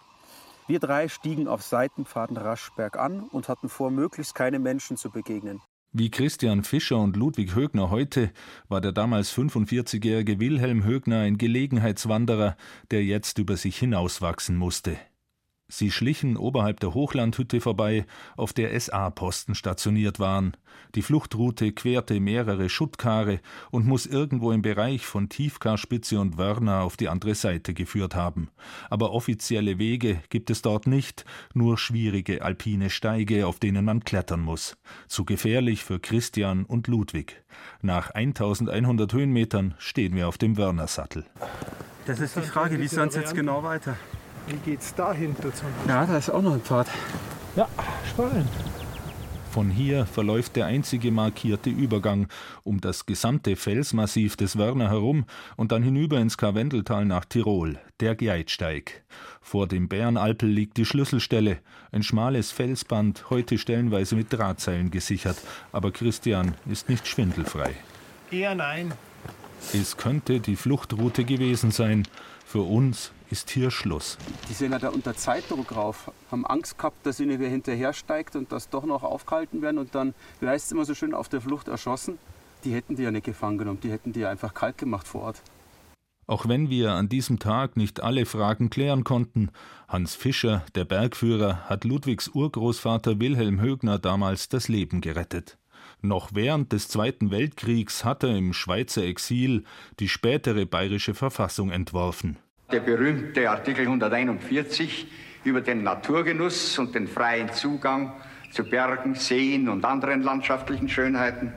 Wir 0.66 0.80
drei 0.80 1.08
stiegen 1.08 1.48
auf 1.48 1.62
Seitenpfaden 1.62 2.36
rasch 2.36 2.70
bergan 2.76 3.22
und 3.22 3.48
hatten 3.48 3.70
vor, 3.70 3.90
möglichst 3.90 4.34
keine 4.34 4.58
Menschen 4.58 4.98
zu 4.98 5.08
begegnen. 5.08 5.62
Wie 5.92 6.10
Christian 6.10 6.62
Fischer 6.62 6.98
und 6.98 7.16
Ludwig 7.16 7.54
Högner 7.54 7.88
heute 7.88 8.32
war 8.68 8.82
der 8.82 8.92
damals 8.92 9.32
45-jährige 9.32 10.38
Wilhelm 10.38 10.84
Högner 10.84 11.20
ein 11.20 11.38
Gelegenheitswanderer, 11.38 12.58
der 12.90 13.02
jetzt 13.02 13.38
über 13.38 13.56
sich 13.56 13.78
hinauswachsen 13.78 14.56
musste. 14.56 14.98
Sie 15.70 15.92
schlichen 15.92 16.36
oberhalb 16.36 16.80
der 16.80 16.94
Hochlandhütte 16.94 17.60
vorbei, 17.60 18.04
auf 18.36 18.52
der 18.52 18.78
SA-Posten 18.78 19.54
stationiert 19.54 20.18
waren. 20.18 20.56
Die 20.96 21.02
Fluchtroute 21.02 21.72
querte 21.72 22.18
mehrere 22.18 22.68
Schuttkare 22.68 23.40
und 23.70 23.86
muss 23.86 24.04
irgendwo 24.04 24.50
im 24.50 24.62
Bereich 24.62 25.06
von 25.06 25.28
Tiefkarspitze 25.28 26.18
und 26.18 26.38
Wörner 26.38 26.82
auf 26.82 26.96
die 26.96 27.08
andere 27.08 27.36
Seite 27.36 27.72
geführt 27.72 28.16
haben. 28.16 28.48
Aber 28.90 29.12
offizielle 29.12 29.78
Wege 29.78 30.20
gibt 30.28 30.50
es 30.50 30.60
dort 30.60 30.88
nicht, 30.88 31.24
nur 31.54 31.78
schwierige 31.78 32.42
alpine 32.42 32.90
Steige, 32.90 33.46
auf 33.46 33.60
denen 33.60 33.84
man 33.84 34.02
klettern 34.02 34.40
muss. 34.40 34.76
Zu 35.06 35.24
gefährlich 35.24 35.84
für 35.84 36.00
Christian 36.00 36.64
und 36.64 36.88
Ludwig. 36.88 37.44
Nach 37.80 38.10
1100 38.10 39.12
Höhenmetern 39.12 39.74
stehen 39.78 40.16
wir 40.16 40.26
auf 40.26 40.36
dem 40.36 40.56
Wörnersattel. 40.56 41.24
Das 42.06 42.18
ist 42.18 42.34
die 42.34 42.40
Frage, 42.40 42.80
wie 42.80 42.88
soll 42.88 43.06
es 43.06 43.14
jetzt 43.14 43.36
genau 43.36 43.62
weiter? 43.62 43.96
Wie 44.46 44.56
geht's 44.70 44.94
dahinter 44.94 45.54
zum 45.54 45.68
Beispiel? 45.68 45.88
Ja, 45.88 46.06
da 46.06 46.16
ist 46.16 46.30
auch 46.30 46.42
noch 46.42 46.54
ein 46.54 46.60
Pfad. 46.60 46.88
Ja, 47.56 47.68
spannend. 48.08 48.48
Von 49.50 49.68
hier 49.68 50.06
verläuft 50.06 50.54
der 50.54 50.66
einzige 50.66 51.10
markierte 51.10 51.70
Übergang 51.70 52.28
um 52.62 52.80
das 52.80 53.04
gesamte 53.04 53.56
Felsmassiv 53.56 54.36
des 54.36 54.56
Wörner 54.56 54.90
herum 54.90 55.24
und 55.56 55.72
dann 55.72 55.82
hinüber 55.82 56.20
ins 56.20 56.38
Karwendeltal 56.38 57.04
nach 57.04 57.24
Tirol, 57.24 57.80
der 57.98 58.14
Gjeitsteig. 58.14 59.02
Vor 59.40 59.66
dem 59.66 59.88
Bärenalpel 59.88 60.48
liegt 60.48 60.76
die 60.76 60.84
Schlüsselstelle, 60.84 61.58
ein 61.90 62.04
schmales 62.04 62.52
Felsband, 62.52 63.28
heute 63.28 63.58
stellenweise 63.58 64.14
mit 64.14 64.32
Drahtseilen 64.32 64.92
gesichert, 64.92 65.38
aber 65.72 65.90
Christian 65.90 66.54
ist 66.70 66.88
nicht 66.88 67.08
schwindelfrei. 67.08 67.74
Eher 68.30 68.54
nein. 68.54 68.92
Es 69.74 69.96
könnte 69.96 70.38
die 70.38 70.54
Fluchtroute 70.54 71.24
gewesen 71.24 71.72
sein, 71.72 72.06
für 72.46 72.62
uns 72.62 73.10
ist 73.30 73.50
hier 73.50 73.70
Schluss. 73.70 74.18
Die 74.48 74.52
sind 74.52 74.72
ja 74.72 74.78
da 74.78 74.88
unter 74.88 75.14
Zeitdruck 75.14 75.74
rauf, 75.74 76.10
haben 76.30 76.44
Angst 76.46 76.76
gehabt, 76.76 77.06
dass 77.06 77.20
ihnen 77.20 77.38
wer 77.40 77.48
hinterher 77.48 77.92
steigt 77.92 78.36
und 78.36 78.52
das 78.52 78.68
doch 78.68 78.84
noch 78.84 79.02
aufgehalten 79.02 79.62
werden 79.62 79.78
und 79.78 79.94
dann, 79.94 80.14
wie 80.40 80.48
heißt 80.48 80.66
es 80.66 80.72
immer 80.72 80.84
so 80.84 80.94
schön, 80.94 81.14
auf 81.14 81.28
der 81.28 81.40
Flucht 81.40 81.68
erschossen. 81.68 82.18
Die 82.64 82.74
hätten 82.74 82.96
die 82.96 83.04
ja 83.04 83.10
nicht 83.10 83.24
gefangen 83.24 83.58
genommen, 83.58 83.80
die 83.80 83.90
hätten 83.90 84.12
die 84.12 84.20
ja 84.20 84.30
einfach 84.30 84.52
kalt 84.52 84.78
gemacht 84.78 85.06
vor 85.06 85.22
Ort. 85.22 85.42
Auch 86.26 86.46
wenn 86.46 86.70
wir 86.70 86.92
an 86.92 87.08
diesem 87.08 87.38
Tag 87.40 87.76
nicht 87.76 88.02
alle 88.02 88.24
Fragen 88.24 88.70
klären 88.70 89.02
konnten, 89.02 89.50
Hans 89.88 90.14
Fischer, 90.14 90.64
der 90.76 90.84
Bergführer, 90.84 91.68
hat 91.68 91.84
Ludwigs 91.84 92.28
Urgroßvater 92.28 93.18
Wilhelm 93.18 93.60
Högner 93.60 93.98
damals 93.98 94.48
das 94.48 94.68
Leben 94.68 95.00
gerettet. 95.00 95.58
Noch 96.02 96.30
während 96.32 96.72
des 96.72 96.88
Zweiten 96.88 97.30
Weltkriegs 97.30 98.04
hat 98.04 98.22
er 98.22 98.36
im 98.36 98.52
Schweizer 98.52 99.02
Exil 99.02 99.64
die 99.98 100.08
spätere 100.08 100.66
bayerische 100.66 101.14
Verfassung 101.14 101.70
entworfen. 101.70 102.38
Der 102.72 102.80
berühmte 102.80 103.50
Artikel 103.50 103.82
141 103.82 105.08
über 105.42 105.60
den 105.60 105.82
Naturgenuss 105.82 106.78
und 106.78 106.94
den 106.94 107.08
freien 107.08 107.52
Zugang 107.52 108.12
zu 108.52 108.62
Bergen, 108.62 109.16
Seen 109.16 109.68
und 109.68 109.84
anderen 109.84 110.22
landschaftlichen 110.22 110.88
Schönheiten. 110.88 111.52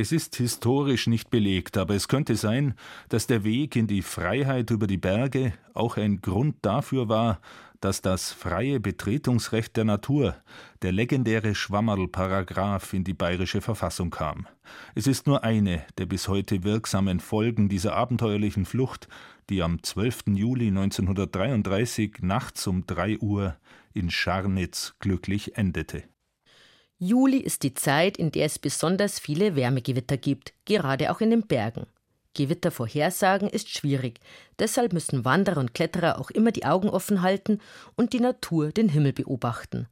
Es 0.00 0.10
ist 0.10 0.36
historisch 0.36 1.06
nicht 1.06 1.30
belegt, 1.30 1.76
aber 1.76 1.94
es 1.94 2.08
könnte 2.08 2.36
sein, 2.36 2.74
dass 3.08 3.26
der 3.26 3.44
Weg 3.44 3.76
in 3.76 3.86
die 3.86 4.02
Freiheit 4.02 4.70
über 4.70 4.86
die 4.86 4.96
Berge 4.96 5.52
auch 5.74 5.96
ein 5.96 6.20
Grund 6.20 6.56
dafür 6.62 7.08
war, 7.08 7.40
dass 7.80 8.02
das 8.02 8.32
freie 8.32 8.80
Betretungsrecht 8.80 9.76
der 9.76 9.84
Natur, 9.84 10.36
der 10.82 10.92
legendäre 10.92 11.54
Schwammerl-Paragraph, 11.54 12.92
in 12.92 13.04
die 13.04 13.14
bayerische 13.14 13.60
Verfassung 13.60 14.10
kam. 14.10 14.46
Es 14.94 15.06
ist 15.06 15.26
nur 15.26 15.44
eine 15.44 15.84
der 15.98 16.06
bis 16.06 16.28
heute 16.28 16.64
wirksamen 16.64 17.20
Folgen 17.20 17.68
dieser 17.68 17.94
abenteuerlichen 17.94 18.64
Flucht, 18.64 19.08
die 19.48 19.62
am 19.62 19.82
12. 19.82 20.24
Juli 20.34 20.68
1933 20.68 22.16
nachts 22.20 22.66
um 22.66 22.86
3 22.86 23.18
Uhr 23.18 23.56
in 23.94 24.10
Scharnitz 24.10 24.94
glücklich 24.98 25.56
endete. 25.56 26.04
Juli 26.98 27.38
ist 27.38 27.62
die 27.62 27.74
Zeit, 27.74 28.16
in 28.16 28.32
der 28.32 28.46
es 28.46 28.58
besonders 28.58 29.20
viele 29.20 29.54
Wärmegewitter 29.54 30.16
gibt, 30.16 30.52
gerade 30.64 31.12
auch 31.12 31.20
in 31.20 31.30
den 31.30 31.46
Bergen. 31.46 31.86
Gewittervorhersagen 32.38 33.48
ist 33.48 33.68
schwierig. 33.68 34.20
Deshalb 34.60 34.92
müssen 34.92 35.24
Wanderer 35.24 35.58
und 35.58 35.74
Kletterer 35.74 36.20
auch 36.20 36.30
immer 36.30 36.52
die 36.52 36.64
Augen 36.64 36.88
offen 36.88 37.22
halten 37.22 37.58
und 37.96 38.12
die 38.12 38.20
Natur 38.20 38.70
den 38.70 38.88
Himmel 38.88 39.12
beobachten. 39.12 39.88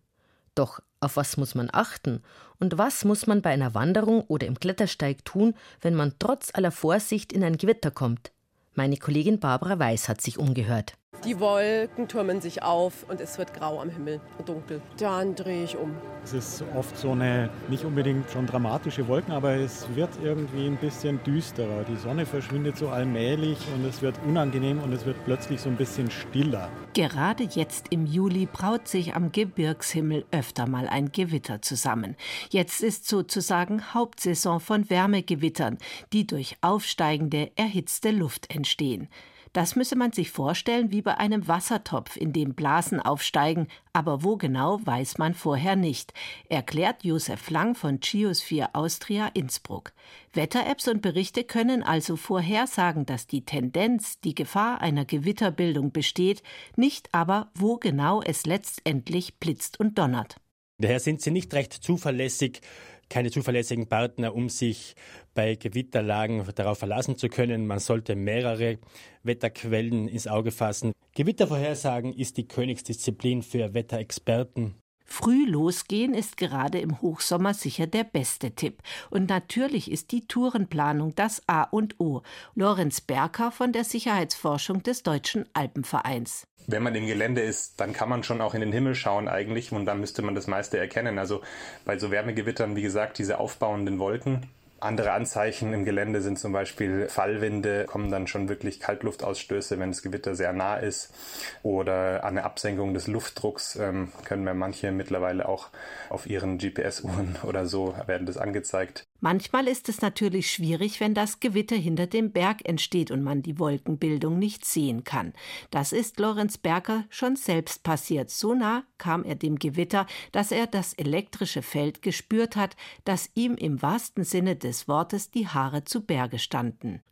Doch 0.54 0.80
auf 1.00 1.16
was 1.16 1.36
muss 1.36 1.54
man 1.56 1.68
achten 1.72 2.22
und 2.58 2.78
was 2.78 3.04
muss 3.04 3.26
man 3.26 3.42
bei 3.42 3.50
einer 3.50 3.74
Wanderung 3.74 4.22
oder 4.22 4.46
im 4.46 4.58
Klettersteig 4.58 5.24
tun, 5.24 5.54
wenn 5.80 5.94
man 5.94 6.14
trotz 6.18 6.54
aller 6.54 6.70
Vorsicht 6.70 7.32
in 7.32 7.42
ein 7.42 7.58
Gewitter 7.58 7.90
kommt? 7.90 8.30
Meine 8.74 8.96
Kollegin 8.96 9.40
Barbara 9.40 9.78
Weiß 9.78 10.08
hat 10.08 10.20
sich 10.20 10.38
umgehört. 10.38 10.94
Die 11.24 11.40
Wolken 11.40 12.08
türmen 12.08 12.40
sich 12.40 12.62
auf 12.62 13.04
und 13.08 13.20
es 13.20 13.38
wird 13.38 13.52
grau 13.54 13.80
am 13.80 13.90
Himmel 13.90 14.20
und 14.38 14.48
dunkel. 14.48 14.80
Dann 14.98 15.34
drehe 15.34 15.64
ich 15.64 15.76
um. 15.76 15.94
Es 16.22 16.32
ist 16.32 16.64
oft 16.74 16.96
so 16.98 17.12
eine 17.12 17.50
nicht 17.68 17.84
unbedingt 17.84 18.30
schon 18.30 18.46
dramatische 18.46 19.06
Wolken, 19.08 19.32
aber 19.32 19.54
es 19.54 19.86
wird 19.94 20.10
irgendwie 20.22 20.66
ein 20.66 20.76
bisschen 20.76 21.22
düsterer. 21.24 21.84
Die 21.84 21.96
Sonne 21.96 22.26
verschwindet 22.26 22.76
so 22.76 22.88
allmählich 22.88 23.58
und 23.74 23.84
es 23.84 24.02
wird 24.02 24.18
unangenehm 24.26 24.82
und 24.82 24.92
es 24.92 25.06
wird 25.06 25.16
plötzlich 25.24 25.60
so 25.60 25.68
ein 25.68 25.76
bisschen 25.76 26.10
stiller. 26.10 26.68
Gerade 26.94 27.44
jetzt 27.44 27.86
im 27.90 28.06
Juli 28.06 28.46
braut 28.46 28.88
sich 28.88 29.14
am 29.14 29.32
Gebirgshimmel 29.32 30.24
öfter 30.32 30.68
mal 30.68 30.88
ein 30.88 31.12
Gewitter 31.12 31.62
zusammen. 31.62 32.16
Jetzt 32.50 32.82
ist 32.82 33.08
sozusagen 33.08 33.94
Hauptsaison 33.94 34.60
von 34.60 34.90
Wärmegewittern, 34.90 35.78
die 36.12 36.26
durch 36.26 36.56
aufsteigende, 36.60 37.50
erhitzte 37.56 38.10
Luft 38.10 38.54
entstehen. 38.54 39.08
Das 39.56 39.74
müsse 39.74 39.96
man 39.96 40.12
sich 40.12 40.30
vorstellen 40.32 40.92
wie 40.92 41.00
bei 41.00 41.16
einem 41.16 41.48
Wassertopf, 41.48 42.18
in 42.18 42.34
dem 42.34 42.52
Blasen 42.52 43.00
aufsteigen, 43.00 43.68
aber 43.94 44.22
wo 44.22 44.36
genau, 44.36 44.80
weiß 44.84 45.16
man 45.16 45.32
vorher 45.32 45.76
nicht, 45.76 46.12
erklärt 46.50 47.04
Josef 47.04 47.48
Lang 47.48 47.74
von 47.74 47.98
Geosphere 48.00 48.74
Austria 48.74 49.28
Innsbruck. 49.32 49.94
Wetter-Apps 50.34 50.88
und 50.88 51.00
Berichte 51.00 51.42
können 51.42 51.82
also 51.82 52.16
vorhersagen, 52.16 53.06
dass 53.06 53.28
die 53.28 53.46
Tendenz, 53.46 54.20
die 54.20 54.34
Gefahr 54.34 54.82
einer 54.82 55.06
Gewitterbildung 55.06 55.90
besteht, 55.90 56.42
nicht 56.76 57.08
aber, 57.12 57.50
wo 57.54 57.78
genau 57.78 58.20
es 58.20 58.44
letztendlich 58.44 59.38
blitzt 59.38 59.80
und 59.80 59.96
donnert. 59.96 60.36
Daher 60.76 61.00
sind 61.00 61.22
sie 61.22 61.30
nicht 61.30 61.54
recht 61.54 61.72
zuverlässig 61.72 62.60
keine 63.08 63.30
zuverlässigen 63.30 63.88
Partner, 63.88 64.34
um 64.34 64.48
sich 64.48 64.94
bei 65.34 65.54
Gewitterlagen 65.54 66.44
darauf 66.54 66.78
verlassen 66.78 67.16
zu 67.16 67.28
können. 67.28 67.66
Man 67.66 67.78
sollte 67.78 68.16
mehrere 68.16 68.78
Wetterquellen 69.22 70.08
ins 70.08 70.26
Auge 70.26 70.50
fassen. 70.50 70.92
Gewittervorhersagen 71.14 72.12
ist 72.12 72.36
die 72.36 72.48
Königsdisziplin 72.48 73.42
für 73.42 73.74
Wetterexperten. 73.74 74.74
Früh 75.06 75.46
losgehen 75.46 76.12
ist 76.12 76.36
gerade 76.36 76.80
im 76.80 77.00
Hochsommer 77.00 77.54
sicher 77.54 77.86
der 77.86 78.04
beste 78.04 78.50
Tipp. 78.50 78.82
Und 79.08 79.30
natürlich 79.30 79.90
ist 79.90 80.12
die 80.12 80.26
Tourenplanung 80.26 81.14
das 81.14 81.42
A 81.46 81.62
und 81.62 81.98
O. 82.00 82.22
Lorenz 82.54 83.00
Berker 83.00 83.52
von 83.52 83.72
der 83.72 83.84
Sicherheitsforschung 83.84 84.82
des 84.82 85.04
Deutschen 85.04 85.46
Alpenvereins. 85.54 86.46
Wenn 86.66 86.82
man 86.82 86.96
im 86.96 87.06
Gelände 87.06 87.40
ist, 87.40 87.80
dann 87.80 87.92
kann 87.92 88.08
man 88.08 88.24
schon 88.24 88.40
auch 88.40 88.54
in 88.54 88.60
den 88.60 88.72
Himmel 88.72 88.96
schauen 88.96 89.28
eigentlich 89.28 89.70
und 89.70 89.86
dann 89.86 90.00
müsste 90.00 90.22
man 90.22 90.34
das 90.34 90.48
meiste 90.48 90.78
erkennen. 90.78 91.18
Also 91.18 91.40
bei 91.84 91.96
so 91.96 92.10
Wärmegewittern, 92.10 92.74
wie 92.74 92.82
gesagt, 92.82 93.18
diese 93.18 93.38
aufbauenden 93.38 94.00
Wolken, 94.00 94.48
andere 94.80 95.12
Anzeichen 95.12 95.72
im 95.72 95.84
Gelände 95.84 96.20
sind 96.20 96.38
zum 96.38 96.52
Beispiel 96.52 97.08
Fallwinde, 97.08 97.84
kommen 97.86 98.10
dann 98.10 98.26
schon 98.26 98.48
wirklich 98.48 98.78
Kaltluftausstöße, 98.80 99.78
wenn 99.78 99.90
das 99.90 100.02
Gewitter 100.02 100.34
sehr 100.34 100.52
nah 100.52 100.76
ist. 100.76 101.14
Oder 101.62 102.24
eine 102.24 102.44
Absenkung 102.44 102.92
des 102.92 103.06
Luftdrucks 103.06 103.76
ähm, 103.76 104.12
können 104.24 104.44
wir 104.44 104.54
manche 104.54 104.92
mittlerweile 104.92 105.48
auch 105.48 105.68
auf 106.10 106.26
ihren 106.26 106.58
GPS-Uhren 106.58 107.36
oder 107.42 107.66
so 107.66 107.94
werden 108.06 108.26
das 108.26 108.36
angezeigt. 108.36 109.06
Manchmal 109.20 109.66
ist 109.66 109.88
es 109.88 110.02
natürlich 110.02 110.50
schwierig, 110.50 111.00
wenn 111.00 111.14
das 111.14 111.40
Gewitter 111.40 111.76
hinter 111.76 112.06
dem 112.06 112.32
Berg 112.32 112.68
entsteht 112.68 113.10
und 113.10 113.22
man 113.22 113.42
die 113.42 113.58
Wolkenbildung 113.58 114.38
nicht 114.38 114.64
sehen 114.64 115.04
kann. 115.04 115.32
Das 115.70 115.92
ist 115.92 116.20
Lorenz 116.20 116.58
Berger 116.58 117.04
schon 117.08 117.36
selbst 117.36 117.82
passiert. 117.82 118.30
So 118.30 118.54
nah 118.54 118.84
kam 118.98 119.24
er 119.24 119.34
dem 119.34 119.58
Gewitter, 119.58 120.06
dass 120.32 120.52
er 120.52 120.66
das 120.66 120.92
elektrische 120.94 121.62
Feld 121.62 122.02
gespürt 122.02 122.56
hat, 122.56 122.76
dass 123.04 123.30
ihm 123.34 123.54
im 123.54 123.80
wahrsten 123.82 124.24
Sinne 124.24 124.56
des 124.56 124.88
Wortes 124.88 125.30
die 125.30 125.48
Haare 125.48 125.84
zu 125.84 126.02
Berge 126.02 126.38
standen. 126.38 127.02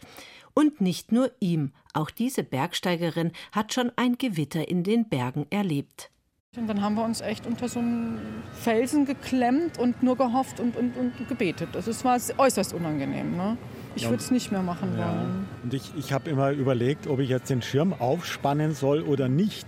Und 0.54 0.80
nicht 0.80 1.10
nur 1.10 1.32
ihm, 1.40 1.72
auch 1.94 2.10
diese 2.10 2.44
Bergsteigerin 2.44 3.32
hat 3.50 3.74
schon 3.74 3.90
ein 3.96 4.18
Gewitter 4.18 4.68
in 4.68 4.84
den 4.84 5.08
Bergen 5.08 5.46
erlebt. 5.50 6.10
Und 6.56 6.68
dann 6.68 6.82
haben 6.82 6.94
wir 6.94 7.04
uns 7.04 7.20
echt 7.20 7.46
unter 7.46 7.68
so 7.68 7.80
einen 7.80 8.42
Felsen 8.52 9.06
geklemmt 9.06 9.78
und 9.78 10.02
nur 10.04 10.16
gehofft 10.16 10.60
und, 10.60 10.76
und, 10.76 10.96
und 10.96 11.28
gebetet. 11.28 11.70
Also 11.74 11.90
es 11.90 12.04
war 12.04 12.16
äußerst 12.38 12.72
unangenehm. 12.74 13.36
Ne? 13.36 13.56
Ich 13.96 14.04
würde 14.04 14.22
es 14.22 14.30
nicht 14.30 14.52
mehr 14.52 14.62
machen 14.62 14.96
ja. 14.96 15.08
wollen. 15.08 15.48
Und 15.64 15.74
ich, 15.74 15.92
ich 15.96 16.12
habe 16.12 16.30
immer 16.30 16.50
überlegt, 16.50 17.08
ob 17.08 17.18
ich 17.18 17.28
jetzt 17.28 17.50
den 17.50 17.60
Schirm 17.60 17.92
aufspannen 17.92 18.74
soll 18.74 19.02
oder 19.02 19.28
nicht. 19.28 19.66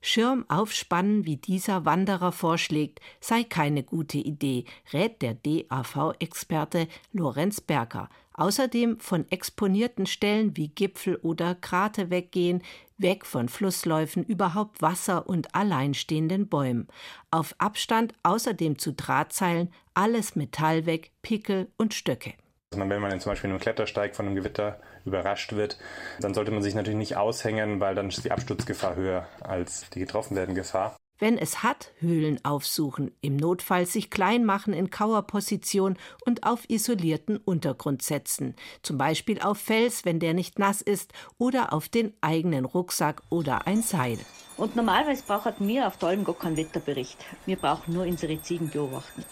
Schirm 0.00 0.44
aufspannen, 0.48 1.24
wie 1.24 1.36
dieser 1.36 1.84
Wanderer 1.84 2.32
vorschlägt, 2.32 3.00
sei 3.20 3.42
keine 3.44 3.82
gute 3.82 4.18
Idee, 4.18 4.64
rät 4.92 5.22
der 5.22 5.34
DAV-Experte 5.34 6.88
Lorenz 7.12 7.60
Berger. 7.60 8.08
Außerdem 8.34 9.00
von 9.00 9.28
exponierten 9.30 10.06
Stellen 10.06 10.56
wie 10.56 10.68
Gipfel 10.68 11.16
oder 11.16 11.56
Krate 11.56 12.10
weggehen, 12.10 12.62
weg 12.98 13.24
von 13.24 13.48
Flussläufen, 13.48 14.24
überhaupt 14.24 14.82
Wasser 14.82 15.28
und 15.28 15.54
alleinstehenden 15.54 16.48
Bäumen. 16.48 16.88
Auf 17.30 17.54
Abstand 17.58 18.12
außerdem 18.22 18.78
zu 18.78 18.92
Drahtseilen, 18.92 19.72
alles 19.94 20.36
Metall 20.36 20.86
weg, 20.86 21.12
Pickel 21.22 21.68
und 21.76 21.94
Stöcke. 21.94 22.34
Also 22.72 22.88
wenn 22.88 23.00
man 23.00 23.18
zum 23.20 23.32
Beispiel 23.32 23.48
in 23.48 23.54
einem 23.54 23.60
Klettersteig 23.60 24.14
von 24.14 24.26
einem 24.26 24.34
Gewitter 24.34 24.80
überrascht 25.06 25.54
wird, 25.54 25.78
dann 26.20 26.34
sollte 26.34 26.50
man 26.50 26.62
sich 26.62 26.74
natürlich 26.74 26.98
nicht 26.98 27.16
aushängen, 27.16 27.80
weil 27.80 27.94
dann 27.94 28.08
ist 28.08 28.24
die 28.24 28.32
Absturzgefahr 28.32 28.94
höher 28.94 29.26
als 29.40 29.88
die 29.90 30.00
getroffen 30.00 30.36
werden 30.36 30.54
Gefahr. 30.54 30.96
Wenn 31.18 31.36
es 31.36 31.64
hat, 31.64 31.92
Höhlen 31.98 32.44
aufsuchen, 32.44 33.10
im 33.20 33.36
Notfall 33.36 33.86
sich 33.86 34.08
klein 34.08 34.44
machen 34.44 34.72
in 34.72 34.90
Kauerposition 34.90 35.96
und 36.24 36.44
auf 36.44 36.70
isolierten 36.70 37.38
Untergrund 37.38 38.02
setzen, 38.02 38.54
zum 38.82 38.98
Beispiel 38.98 39.40
auf 39.40 39.58
Fels, 39.58 40.04
wenn 40.04 40.20
der 40.20 40.32
nicht 40.32 40.60
nass 40.60 40.80
ist, 40.80 41.12
oder 41.36 41.72
auf 41.72 41.88
den 41.88 42.12
eigenen 42.20 42.64
Rucksack 42.64 43.22
oder 43.30 43.66
ein 43.66 43.82
Seil. 43.82 44.18
Und 44.56 44.76
normalerweise 44.76 45.24
braucht 45.26 45.60
mir 45.60 45.88
auf 45.88 45.96
der 45.96 46.10
Alm 46.10 46.22
gar 46.22 46.36
keinen 46.36 46.56
Wetterbericht. 46.56 47.18
Wir 47.46 47.56
brauchen 47.56 47.94
nur 47.94 48.06
unsere 48.06 48.40
Ziegen 48.40 48.70
beobachten. 48.70 49.24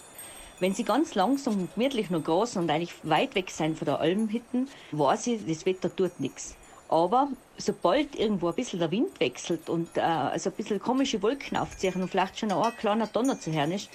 Wenn 0.59 0.73
sie 0.73 0.83
ganz 0.83 1.15
langsam 1.15 1.57
und 1.57 1.73
gemütlich 1.75 2.09
noch 2.09 2.23
groß 2.23 2.57
und 2.57 2.69
eigentlich 2.69 2.95
weit 3.03 3.35
weg 3.35 3.49
sind 3.49 3.77
von 3.77 3.85
der 3.85 3.99
Almhütten, 3.99 4.67
weiß 4.91 5.27
ich, 5.27 5.45
das 5.45 5.65
Wetter 5.65 5.95
tut 5.95 6.19
nichts. 6.19 6.57
Aber 6.89 7.29
sobald 7.57 8.15
irgendwo 8.15 8.49
ein 8.49 8.55
bisschen 8.55 8.79
der 8.79 8.91
Wind 8.91 9.19
wechselt 9.19 9.69
und 9.69 9.97
äh, 9.97 10.01
also 10.01 10.49
ein 10.49 10.55
bisschen 10.55 10.79
komische 10.79 11.21
Wolken 11.21 11.57
aufziehen 11.57 12.01
und 12.01 12.09
vielleicht 12.09 12.39
schon 12.39 12.51
ein 12.51 12.77
kleiner 12.77 13.07
Donner 13.07 13.39
zu 13.39 13.51
hören 13.51 13.71
ist, 13.71 13.89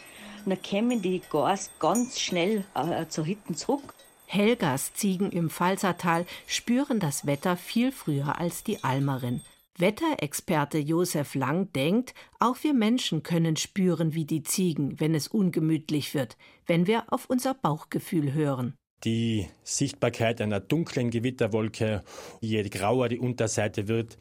dann 0.44 0.60
kämen 0.60 1.00
die 1.00 1.22
Gas 1.30 1.70
ganz 1.78 2.20
schnell 2.20 2.64
äh, 2.74 3.06
zur 3.06 3.26
Hütten 3.26 3.54
zurück. 3.54 3.94
Helgas 4.26 4.94
Ziegen 4.94 5.30
im 5.30 5.50
Pfalzertal 5.50 6.26
spüren 6.46 7.00
das 7.00 7.26
Wetter 7.26 7.56
viel 7.56 7.92
früher 7.92 8.38
als 8.38 8.64
die 8.64 8.82
Almerin. 8.82 9.42
Wetterexperte 9.78 10.78
Josef 10.78 11.34
Lang 11.34 11.72
denkt, 11.72 12.14
auch 12.40 12.56
wir 12.62 12.74
Menschen 12.74 13.22
können 13.22 13.56
spüren 13.56 14.14
wie 14.14 14.26
die 14.26 14.42
Ziegen, 14.42 15.00
wenn 15.00 15.14
es 15.14 15.28
ungemütlich 15.28 16.14
wird, 16.14 16.36
wenn 16.66 16.86
wir 16.86 17.04
auf 17.08 17.26
unser 17.28 17.54
Bauchgefühl 17.54 18.32
hören 18.32 18.76
die 19.04 19.48
Sichtbarkeit 19.64 20.40
einer 20.40 20.60
dunklen 20.60 21.10
Gewitterwolke. 21.10 22.02
Je 22.40 22.62
grauer 22.68 23.08
die 23.08 23.18
Unterseite 23.18 23.88
wird, 23.88 24.16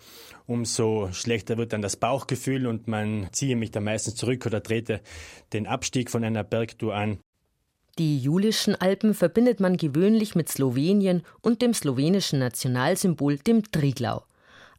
umso 0.47 1.09
schlechter 1.11 1.57
wird 1.57 1.73
dann 1.73 1.81
das 1.81 1.97
Bauchgefühl 1.97 2.67
und 2.67 2.87
man 2.87 3.29
ziehe 3.31 3.55
mich 3.55 3.71
dann 3.71 3.83
meistens 3.83 4.15
zurück 4.15 4.45
oder 4.45 4.63
trete 4.63 5.01
den 5.53 5.67
Abstieg 5.67 6.09
von 6.09 6.23
einer 6.23 6.43
Bergtour 6.43 6.95
an. 6.95 7.19
Die 7.99 8.17
Julischen 8.17 8.75
Alpen 8.75 9.13
verbindet 9.13 9.59
man 9.59 9.77
gewöhnlich 9.77 10.33
mit 10.33 10.49
Slowenien 10.49 11.23
und 11.41 11.61
dem 11.61 11.73
slowenischen 11.73 12.39
Nationalsymbol, 12.39 13.37
dem 13.37 13.69
Triglau. 13.69 14.23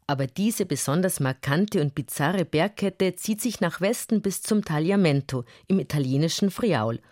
Aber 0.07 0.27
diese 0.27 0.65
besonders 0.65 1.21
markante 1.21 1.79
und 1.79 1.95
bizarre 1.95 2.43
Bergkette 2.43 3.15
zieht 3.15 3.39
sich 3.39 3.61
nach 3.61 3.79
Westen 3.79 4.21
bis 4.21 4.41
zum 4.41 4.65
Tagliamento 4.65 5.45
im 5.67 5.79
italienischen 5.79 6.51
Friaul– 6.51 6.99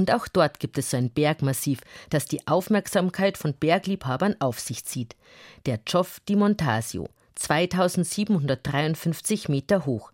und 0.00 0.10
auch 0.10 0.26
dort 0.28 0.60
gibt 0.60 0.78
es 0.78 0.90
so 0.90 0.96
ein 0.96 1.10
Bergmassiv, 1.10 1.80
das 2.08 2.24
die 2.24 2.46
Aufmerksamkeit 2.46 3.36
von 3.36 3.52
Bergliebhabern 3.52 4.34
auf 4.38 4.58
sich 4.58 4.86
zieht. 4.86 5.14
Der 5.66 5.76
Gioff 5.76 6.20
di 6.26 6.36
Montasio, 6.36 7.10
2753 7.34 9.50
Meter 9.50 9.84
hoch. 9.84 10.10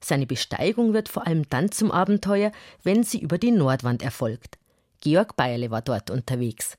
Seine 0.00 0.26
Besteigung 0.26 0.92
wird 0.92 1.08
vor 1.08 1.24
allem 1.24 1.48
dann 1.50 1.70
zum 1.70 1.92
Abenteuer, 1.92 2.50
wenn 2.82 3.04
sie 3.04 3.20
über 3.20 3.38
die 3.38 3.52
Nordwand 3.52 4.02
erfolgt. 4.02 4.58
Georg 5.02 5.36
Beierle 5.36 5.70
war 5.70 5.82
dort 5.82 6.10
unterwegs. 6.10 6.76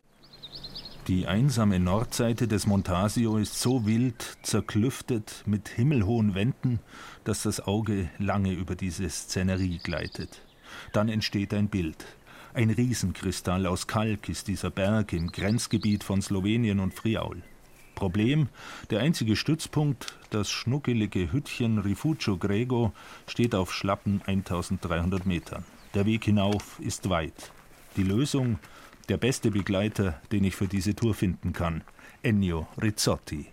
Die 1.07 1.25
einsame 1.25 1.79
Nordseite 1.79 2.49
des 2.49 2.67
Montasio 2.67 3.37
ist 3.37 3.61
so 3.61 3.85
wild, 3.85 4.37
zerklüftet, 4.43 5.43
mit 5.45 5.69
himmelhohen 5.69 6.35
Wänden, 6.35 6.81
dass 7.23 7.43
das 7.43 7.65
Auge 7.65 8.09
lange 8.17 8.51
über 8.51 8.75
diese 8.75 9.09
Szenerie 9.09 9.77
gleitet. 9.77 10.41
Dann 10.93 11.09
entsteht 11.09 11.53
ein 11.53 11.67
Bild, 11.67 12.05
ein 12.53 12.69
Riesenkristall 12.69 13.65
aus 13.67 13.87
Kalk 13.87 14.29
ist 14.29 14.47
dieser 14.47 14.71
Berg 14.71 15.13
im 15.13 15.31
Grenzgebiet 15.31 16.03
von 16.03 16.21
Slowenien 16.21 16.79
und 16.79 16.93
Friaul. 16.93 17.41
Problem: 17.95 18.49
Der 18.89 19.01
einzige 19.01 19.35
Stützpunkt, 19.35 20.17
das 20.29 20.49
schnuckelige 20.49 21.31
Hüttchen 21.31 21.79
Rifugio 21.79 22.37
Grego, 22.37 22.93
steht 23.27 23.53
auf 23.53 23.73
schlappen 23.73 24.21
1300 24.25 25.25
Metern. 25.25 25.63
Der 25.93 26.05
Weg 26.05 26.25
hinauf 26.25 26.79
ist 26.79 27.09
weit. 27.09 27.51
Die 27.97 28.03
Lösung: 28.03 28.57
Der 29.09 29.17
beste 29.17 29.51
Begleiter, 29.51 30.19
den 30.31 30.43
ich 30.43 30.55
für 30.55 30.67
diese 30.67 30.95
Tour 30.95 31.13
finden 31.13 31.53
kann: 31.53 31.83
Ennio 32.23 32.67
Rizzotti. 32.81 33.47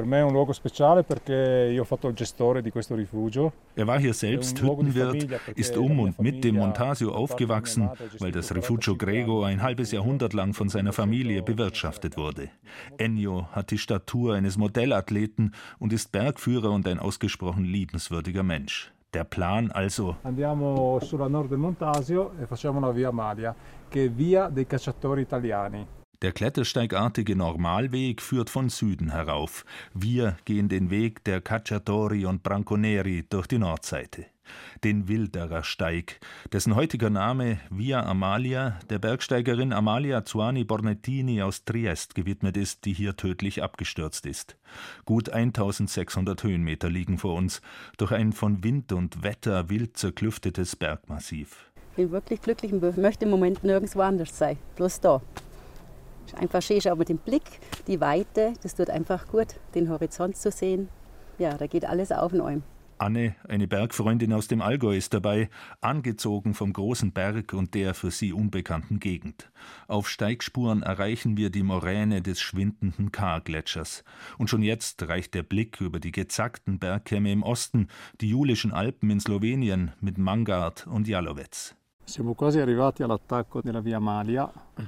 Per 0.00 0.08
me 0.08 0.20
è 0.20 0.22
un 0.22 0.32
luogo 0.32 0.54
speciale 0.54 1.02
perché 1.02 1.68
io 1.70 1.82
ho 1.82 1.84
fatto 1.84 2.08
il 2.08 2.14
gestore 2.14 2.62
di 2.62 2.70
questo 2.70 2.94
rifugio. 2.94 3.52
Er 3.74 3.86
war 3.86 3.98
hier 4.00 4.14
selbst 4.14 4.58
Hüttenwirt, 4.62 5.28
ist 5.56 5.76
um 5.76 5.98
und 5.98 6.18
mit 6.18 6.42
dem 6.42 6.54
Montasio 6.54 7.12
aufgewachsen, 7.12 7.90
weil 8.18 8.32
das 8.32 8.50
Rifugio 8.54 8.96
Grego 8.96 9.42
ein 9.42 9.60
halbes 9.60 9.92
Jahrhundert 9.92 10.32
lang 10.32 10.54
von 10.54 10.70
seiner 10.70 10.94
Familie 10.94 11.42
bewirtschaftet 11.42 12.16
wurde. 12.16 12.48
Ennio 12.96 13.48
hat 13.52 13.72
die 13.72 13.76
Statur 13.76 14.36
eines 14.36 14.56
Modellathleten 14.56 15.52
und 15.78 15.92
ist 15.92 16.12
Bergführer 16.12 16.70
und 16.70 16.88
ein 16.88 16.98
ausgesprochen 16.98 17.64
liebenswürdiger 17.64 18.42
Mensch. 18.42 18.90
Der 19.12 19.24
Plan 19.24 19.70
also. 19.70 20.16
Andiamo 20.22 20.98
sulla 21.02 21.28
nord 21.28 21.50
del 21.50 21.58
Montasio 21.58 22.32
e 22.40 22.46
facciamo 22.46 22.78
una 22.78 22.90
via 22.90 23.10
Malia, 23.10 23.54
che 23.86 24.06
è 24.06 24.10
via 24.10 24.48
dei 24.48 24.66
cacciatori 24.66 25.20
italiani. 25.20 25.86
Der 26.22 26.32
klettersteigartige 26.32 27.34
Normalweg 27.34 28.20
führt 28.20 28.50
von 28.50 28.68
Süden 28.68 29.10
herauf. 29.10 29.64
Wir 29.94 30.36
gehen 30.44 30.68
den 30.68 30.90
Weg 30.90 31.24
der 31.24 31.40
Cacciatori 31.40 32.26
und 32.26 32.42
Branconeri 32.42 33.24
durch 33.26 33.46
die 33.46 33.56
Nordseite. 33.56 34.26
Den 34.84 35.08
Wilderer 35.08 35.62
Steig, 35.62 36.20
dessen 36.52 36.74
heutiger 36.74 37.08
Name 37.08 37.58
Via 37.70 38.04
Amalia 38.04 38.78
der 38.90 38.98
Bergsteigerin 38.98 39.72
Amalia 39.72 40.22
Zuani 40.24 40.64
Bornettini 40.64 41.40
aus 41.40 41.64
Triest 41.64 42.14
gewidmet 42.14 42.58
ist, 42.58 42.84
die 42.84 42.92
hier 42.92 43.16
tödlich 43.16 43.62
abgestürzt 43.62 44.26
ist. 44.26 44.58
Gut 45.06 45.30
1600 45.30 46.42
Höhenmeter 46.42 46.90
liegen 46.90 47.16
vor 47.16 47.34
uns, 47.34 47.62
durch 47.96 48.12
ein 48.12 48.34
von 48.34 48.62
Wind 48.62 48.92
und 48.92 49.22
Wetter 49.22 49.70
wild 49.70 49.96
zerklüftetes 49.96 50.76
Bergmassiv. 50.76 51.70
Ich 51.92 51.96
bin 51.96 52.10
wirklich 52.10 52.42
glücklich 52.42 52.74
und 52.74 52.98
möchte 52.98 53.24
im 53.24 53.30
Moment 53.30 53.64
nirgendwo 53.64 54.00
anders 54.00 54.36
sein, 54.36 54.58
bloß 54.76 55.00
da. 55.00 55.22
Einfach 56.34 56.62
schön 56.62 56.80
auch 56.90 56.96
mit 56.96 57.08
dem 57.08 57.18
Blick, 57.18 57.42
die 57.86 58.00
Weite, 58.00 58.54
das 58.62 58.74
tut 58.74 58.90
einfach 58.90 59.28
gut, 59.28 59.48
den 59.74 59.88
Horizont 59.88 60.36
zu 60.36 60.50
sehen. 60.50 60.88
Ja, 61.38 61.56
da 61.56 61.66
geht 61.66 61.84
alles 61.84 62.12
auf 62.12 62.32
in 62.32 62.40
einem. 62.40 62.62
Anne, 63.00 63.34
eine 63.48 63.66
Bergfreundin 63.66 64.34
aus 64.34 64.46
dem 64.46 64.60
Allgäu, 64.60 64.94
ist 64.94 65.14
dabei, 65.14 65.48
angezogen 65.80 66.52
vom 66.52 66.74
großen 66.74 67.12
Berg 67.12 67.54
und 67.54 67.74
der 67.74 67.94
für 67.94 68.10
sie 68.10 68.34
unbekannten 68.34 69.00
Gegend. 69.00 69.50
Auf 69.88 70.06
Steigspuren 70.06 70.82
erreichen 70.82 71.38
wir 71.38 71.48
die 71.48 71.62
Moräne 71.62 72.20
des 72.20 72.42
schwindenden 72.42 73.10
Kargletschers. 73.10 74.04
Und 74.36 74.50
schon 74.50 74.62
jetzt 74.62 75.02
reicht 75.08 75.32
der 75.32 75.44
Blick 75.44 75.80
über 75.80 75.98
die 75.98 76.12
gezackten 76.12 76.78
Bergkämme 76.78 77.32
im 77.32 77.42
Osten, 77.42 77.88
die 78.20 78.28
Julischen 78.28 78.72
Alpen 78.72 79.08
in 79.08 79.20
Slowenien 79.20 79.92
mit 80.02 80.18
Mangard 80.18 80.86
und 80.86 81.08
Jalowetz. 81.08 81.74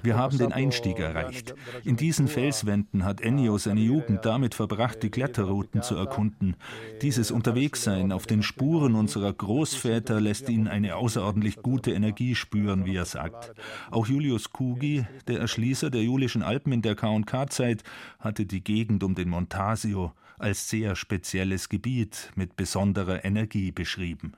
Wir 0.02 0.16
haben 0.16 0.38
den 0.38 0.52
Einstieg 0.52 0.98
erreicht. 0.98 1.54
In 1.84 1.96
diesen 1.96 2.28
Felswänden 2.28 3.04
hat 3.04 3.20
Ennio 3.20 3.58
seine 3.58 3.80
Jugend 3.80 4.24
damit 4.24 4.54
verbracht, 4.54 5.02
die 5.02 5.10
Kletterrouten 5.10 5.82
zu 5.82 5.94
erkunden. 5.96 6.56
Dieses 7.02 7.30
Unterwegssein 7.30 8.12
auf 8.12 8.26
den 8.26 8.42
Spuren 8.42 8.94
unserer 8.94 9.32
Großväter 9.32 10.20
lässt 10.20 10.48
ihn 10.48 10.68
eine 10.68 10.96
außerordentlich 10.96 11.56
gute 11.62 11.92
Energie 11.92 12.34
spüren, 12.34 12.84
wie 12.86 12.96
er 12.96 13.04
sagt. 13.04 13.52
Auch 13.90 14.06
Julius 14.06 14.50
Kugi, 14.50 15.06
der 15.28 15.40
Erschließer 15.40 15.90
der 15.90 16.02
Julischen 16.02 16.42
Alpen 16.42 16.72
in 16.72 16.82
der 16.82 16.94
K&K-Zeit, 16.94 17.82
hatte 18.18 18.46
die 18.46 18.64
Gegend 18.64 19.04
um 19.04 19.14
den 19.14 19.28
Montasio 19.28 20.12
als 20.38 20.68
sehr 20.68 20.96
spezielles 20.96 21.68
Gebiet 21.68 22.32
mit 22.34 22.56
besonderer 22.56 23.24
Energie 23.24 23.70
beschrieben. 23.70 24.32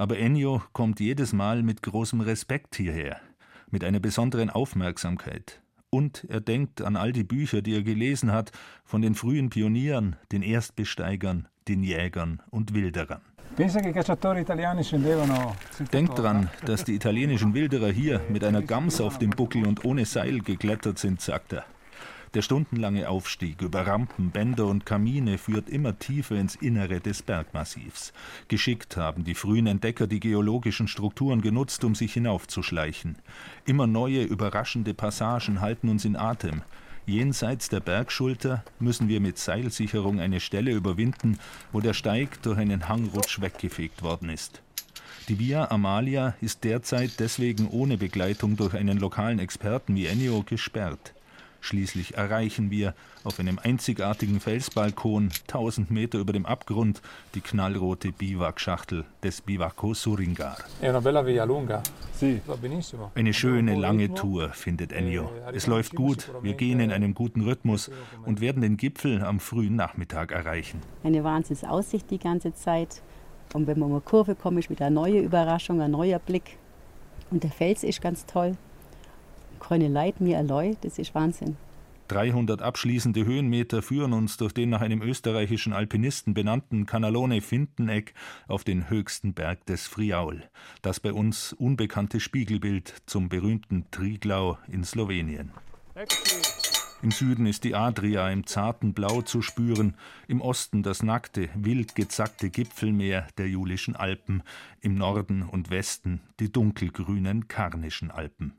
Aber 0.00 0.18
Ennio 0.18 0.62
kommt 0.72 0.98
jedes 0.98 1.34
Mal 1.34 1.62
mit 1.62 1.82
großem 1.82 2.22
Respekt 2.22 2.74
hierher, 2.76 3.20
mit 3.70 3.84
einer 3.84 4.00
besonderen 4.00 4.48
Aufmerksamkeit. 4.48 5.60
Und 5.90 6.24
er 6.30 6.40
denkt 6.40 6.80
an 6.80 6.96
all 6.96 7.12
die 7.12 7.22
Bücher, 7.22 7.60
die 7.60 7.74
er 7.74 7.82
gelesen 7.82 8.32
hat, 8.32 8.50
von 8.82 9.02
den 9.02 9.14
frühen 9.14 9.50
Pionieren, 9.50 10.16
den 10.32 10.40
Erstbesteigern, 10.40 11.48
den 11.68 11.82
Jägern 11.82 12.40
und 12.48 12.72
Wilderern. 12.72 13.20
Denkt 15.92 16.18
dran, 16.18 16.48
dass 16.64 16.84
die 16.84 16.94
italienischen 16.94 17.52
Wilderer 17.52 17.92
hier 17.92 18.22
mit 18.30 18.42
einer 18.42 18.62
Gams 18.62 19.02
auf 19.02 19.18
dem 19.18 19.28
Buckel 19.28 19.66
und 19.66 19.84
ohne 19.84 20.06
Seil 20.06 20.38
geklettert 20.38 20.98
sind, 20.98 21.20
sagt 21.20 21.52
er. 21.52 21.66
Der 22.32 22.42
stundenlange 22.42 23.08
Aufstieg 23.08 23.60
über 23.60 23.88
Rampen, 23.88 24.30
Bänder 24.30 24.66
und 24.66 24.86
Kamine 24.86 25.36
führt 25.36 25.68
immer 25.68 25.98
tiefer 25.98 26.36
ins 26.36 26.54
Innere 26.54 27.00
des 27.00 27.22
Bergmassivs. 27.22 28.12
Geschickt 28.46 28.96
haben 28.96 29.24
die 29.24 29.34
frühen 29.34 29.66
Entdecker 29.66 30.06
die 30.06 30.20
geologischen 30.20 30.86
Strukturen 30.86 31.40
genutzt, 31.40 31.82
um 31.82 31.96
sich 31.96 32.12
hinaufzuschleichen. 32.12 33.16
Immer 33.66 33.88
neue, 33.88 34.22
überraschende 34.22 34.94
Passagen 34.94 35.60
halten 35.60 35.88
uns 35.88 36.04
in 36.04 36.14
Atem. 36.14 36.62
Jenseits 37.04 37.68
der 37.68 37.80
Bergschulter 37.80 38.62
müssen 38.78 39.08
wir 39.08 39.20
mit 39.20 39.36
Seilsicherung 39.36 40.20
eine 40.20 40.38
Stelle 40.38 40.70
überwinden, 40.70 41.36
wo 41.72 41.80
der 41.80 41.94
Steig 41.94 42.40
durch 42.42 42.58
einen 42.58 42.88
Hangrutsch 42.88 43.40
weggefegt 43.40 44.04
worden 44.04 44.28
ist. 44.28 44.62
Die 45.26 45.40
Via 45.40 45.68
Amalia 45.72 46.34
ist 46.40 46.62
derzeit 46.62 47.18
deswegen 47.18 47.66
ohne 47.66 47.98
Begleitung 47.98 48.56
durch 48.56 48.74
einen 48.74 48.98
lokalen 48.98 49.40
Experten 49.40 49.96
wie 49.96 50.06
Ennio 50.06 50.44
gesperrt. 50.44 51.12
Schließlich 51.60 52.16
erreichen 52.16 52.70
wir 52.70 52.94
auf 53.22 53.38
einem 53.38 53.58
einzigartigen 53.62 54.40
Felsbalkon, 54.40 55.30
tausend 55.46 55.90
Meter 55.90 56.18
über 56.18 56.32
dem 56.32 56.46
Abgrund, 56.46 57.02
die 57.34 57.40
knallrote 57.40 58.12
Biwakschachtel 58.12 59.04
des 59.22 59.42
Bivacco 59.42 59.92
Suringar. 59.92 60.56
Eine 63.14 63.34
schöne 63.34 63.76
lange 63.76 64.14
Tour, 64.14 64.48
findet 64.50 64.92
Ennio. 64.92 65.30
Es 65.52 65.66
läuft 65.66 65.94
gut, 65.94 66.30
wir 66.42 66.54
gehen 66.54 66.80
in 66.80 66.92
einem 66.92 67.14
guten 67.14 67.42
Rhythmus 67.42 67.90
und 68.24 68.40
werden 68.40 68.62
den 68.62 68.76
Gipfel 68.76 69.22
am 69.22 69.38
frühen 69.38 69.76
Nachmittag 69.76 70.32
erreichen. 70.32 70.80
Eine 71.04 71.22
Wahnsinnsaussicht 71.24 72.10
die 72.10 72.18
ganze 72.18 72.54
Zeit. 72.54 73.02
Und 73.52 73.66
wenn 73.66 73.78
man 73.78 73.88
um 73.88 73.94
eine 73.96 74.00
Kurve 74.00 74.34
kommt, 74.34 74.58
ist 74.60 74.70
wieder 74.70 74.86
eine 74.86 74.94
neue 74.94 75.20
Überraschung, 75.20 75.80
ein 75.80 75.90
neuer 75.90 76.20
Blick. 76.20 76.56
Und 77.30 77.42
der 77.42 77.50
Fels 77.50 77.82
ist 77.84 78.00
ganz 78.00 78.24
toll 78.24 78.56
grüne 79.60 79.88
Leid 79.88 80.20
mir 80.20 80.36
erleu, 80.36 80.72
das 80.80 80.98
ist 80.98 81.14
Wahnsinn. 81.14 81.56
300 82.10 82.60
abschließende 82.60 83.24
Höhenmeter 83.24 83.82
führen 83.82 84.12
uns 84.12 84.36
durch 84.36 84.52
den 84.52 84.70
nach 84.70 84.80
einem 84.80 85.00
österreichischen 85.00 85.72
Alpinisten 85.72 86.34
benannten 86.34 86.84
Canalone 86.84 87.40
Finteneck 87.40 88.14
auf 88.48 88.64
den 88.64 88.90
höchsten 88.90 89.32
Berg 89.32 89.64
des 89.66 89.86
Friaul, 89.86 90.42
das 90.82 90.98
bei 90.98 91.12
uns 91.12 91.52
unbekannte 91.52 92.18
Spiegelbild 92.18 92.94
zum 93.06 93.28
berühmten 93.28 93.84
Triglau 93.92 94.58
in 94.66 94.82
Slowenien. 94.82 95.52
Im 97.02 97.12
Süden 97.12 97.46
ist 97.46 97.64
die 97.64 97.74
Adria 97.74 98.28
im 98.28 98.46
zarten 98.46 98.92
Blau 98.92 99.22
zu 99.22 99.40
spüren, 99.40 99.94
im 100.28 100.42
Osten 100.42 100.82
das 100.82 101.02
nackte, 101.02 101.48
wild 101.54 101.94
gezackte 101.94 102.50
Gipfelmeer 102.50 103.26
der 103.38 103.48
Julischen 103.48 103.96
Alpen, 103.96 104.42
im 104.82 104.96
Norden 104.96 105.42
und 105.42 105.70
Westen 105.70 106.20
die 106.40 106.52
dunkelgrünen 106.52 107.48
Karnischen 107.48 108.10
Alpen. 108.10 108.52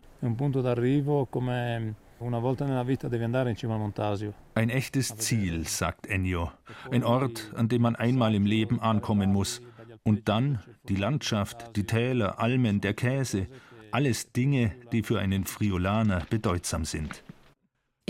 Ein 4.55 4.69
echtes 4.69 5.15
Ziel, 5.17 5.67
sagt 5.67 6.07
Ennio. 6.07 6.51
Ein 6.89 7.03
Ort, 7.03 7.51
an 7.55 7.69
dem 7.69 7.83
man 7.83 7.95
einmal 7.95 8.33
im 8.33 8.47
Leben 8.47 8.79
ankommen 8.79 9.31
muss. 9.31 9.61
Und 10.03 10.29
dann 10.29 10.59
die 10.89 10.95
Landschaft, 10.95 11.75
die 11.75 11.85
Täler, 11.85 12.39
Almen, 12.39 12.81
der 12.81 12.95
Käse. 12.95 13.47
Alles 13.91 14.31
Dinge, 14.31 14.71
die 14.91 15.03
für 15.03 15.19
einen 15.19 15.45
Friolaner 15.45 16.25
bedeutsam 16.29 16.85
sind. 16.85 17.23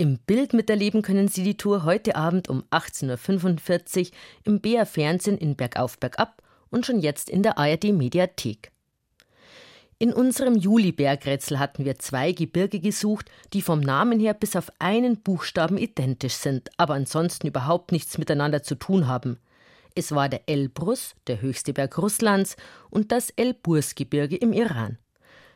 Im 0.02 0.18
Bild 0.18 0.52
miterleben 0.52 1.02
können 1.02 1.28
Sie 1.28 1.44
die 1.44 1.56
Tour 1.56 1.84
heute 1.84 2.16
Abend 2.16 2.48
um 2.48 2.64
18.45 2.72 4.00
Uhr 4.00 4.06
im 4.42 4.60
BR 4.60 4.84
Fernsehen 4.84 5.38
in 5.38 5.54
Bergauf 5.54 5.96
Bergab 5.96 6.42
und 6.70 6.84
schon 6.84 6.98
jetzt 6.98 7.30
in 7.30 7.44
der 7.44 7.56
ARD 7.56 7.92
Mediathek. 7.92 8.72
In 10.00 10.12
unserem 10.12 10.56
Juli-Bergrätsel 10.56 11.60
hatten 11.60 11.84
wir 11.84 12.00
zwei 12.00 12.32
Gebirge 12.32 12.80
gesucht, 12.80 13.30
die 13.52 13.62
vom 13.62 13.78
Namen 13.78 14.18
her 14.18 14.34
bis 14.34 14.56
auf 14.56 14.72
einen 14.80 15.22
Buchstaben 15.22 15.78
identisch 15.78 16.34
sind, 16.34 16.70
aber 16.78 16.94
ansonsten 16.94 17.46
überhaupt 17.46 17.92
nichts 17.92 18.18
miteinander 18.18 18.64
zu 18.64 18.74
tun 18.74 19.06
haben. 19.06 19.38
Es 19.94 20.10
war 20.10 20.28
der 20.28 20.48
Elbrus, 20.48 21.14
der 21.28 21.40
höchste 21.40 21.72
Berg 21.72 21.96
Russlands, 21.98 22.56
und 22.90 23.12
das 23.12 23.30
Elburz-Gebirge 23.30 24.34
im 24.34 24.52
Iran. 24.52 24.98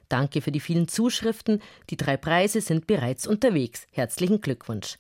Danke 0.09 0.40
für 0.40 0.53
die 0.53 0.61
vielen 0.61 0.88
Zuschriften. 0.88 1.61
Die 1.90 1.97
drei 1.97 2.16
Preise 2.16 2.61
sind 2.61 2.87
bereits 2.87 3.27
unterwegs. 3.27 3.87
Herzlichen 3.90 4.40
Glückwunsch. 4.40 4.95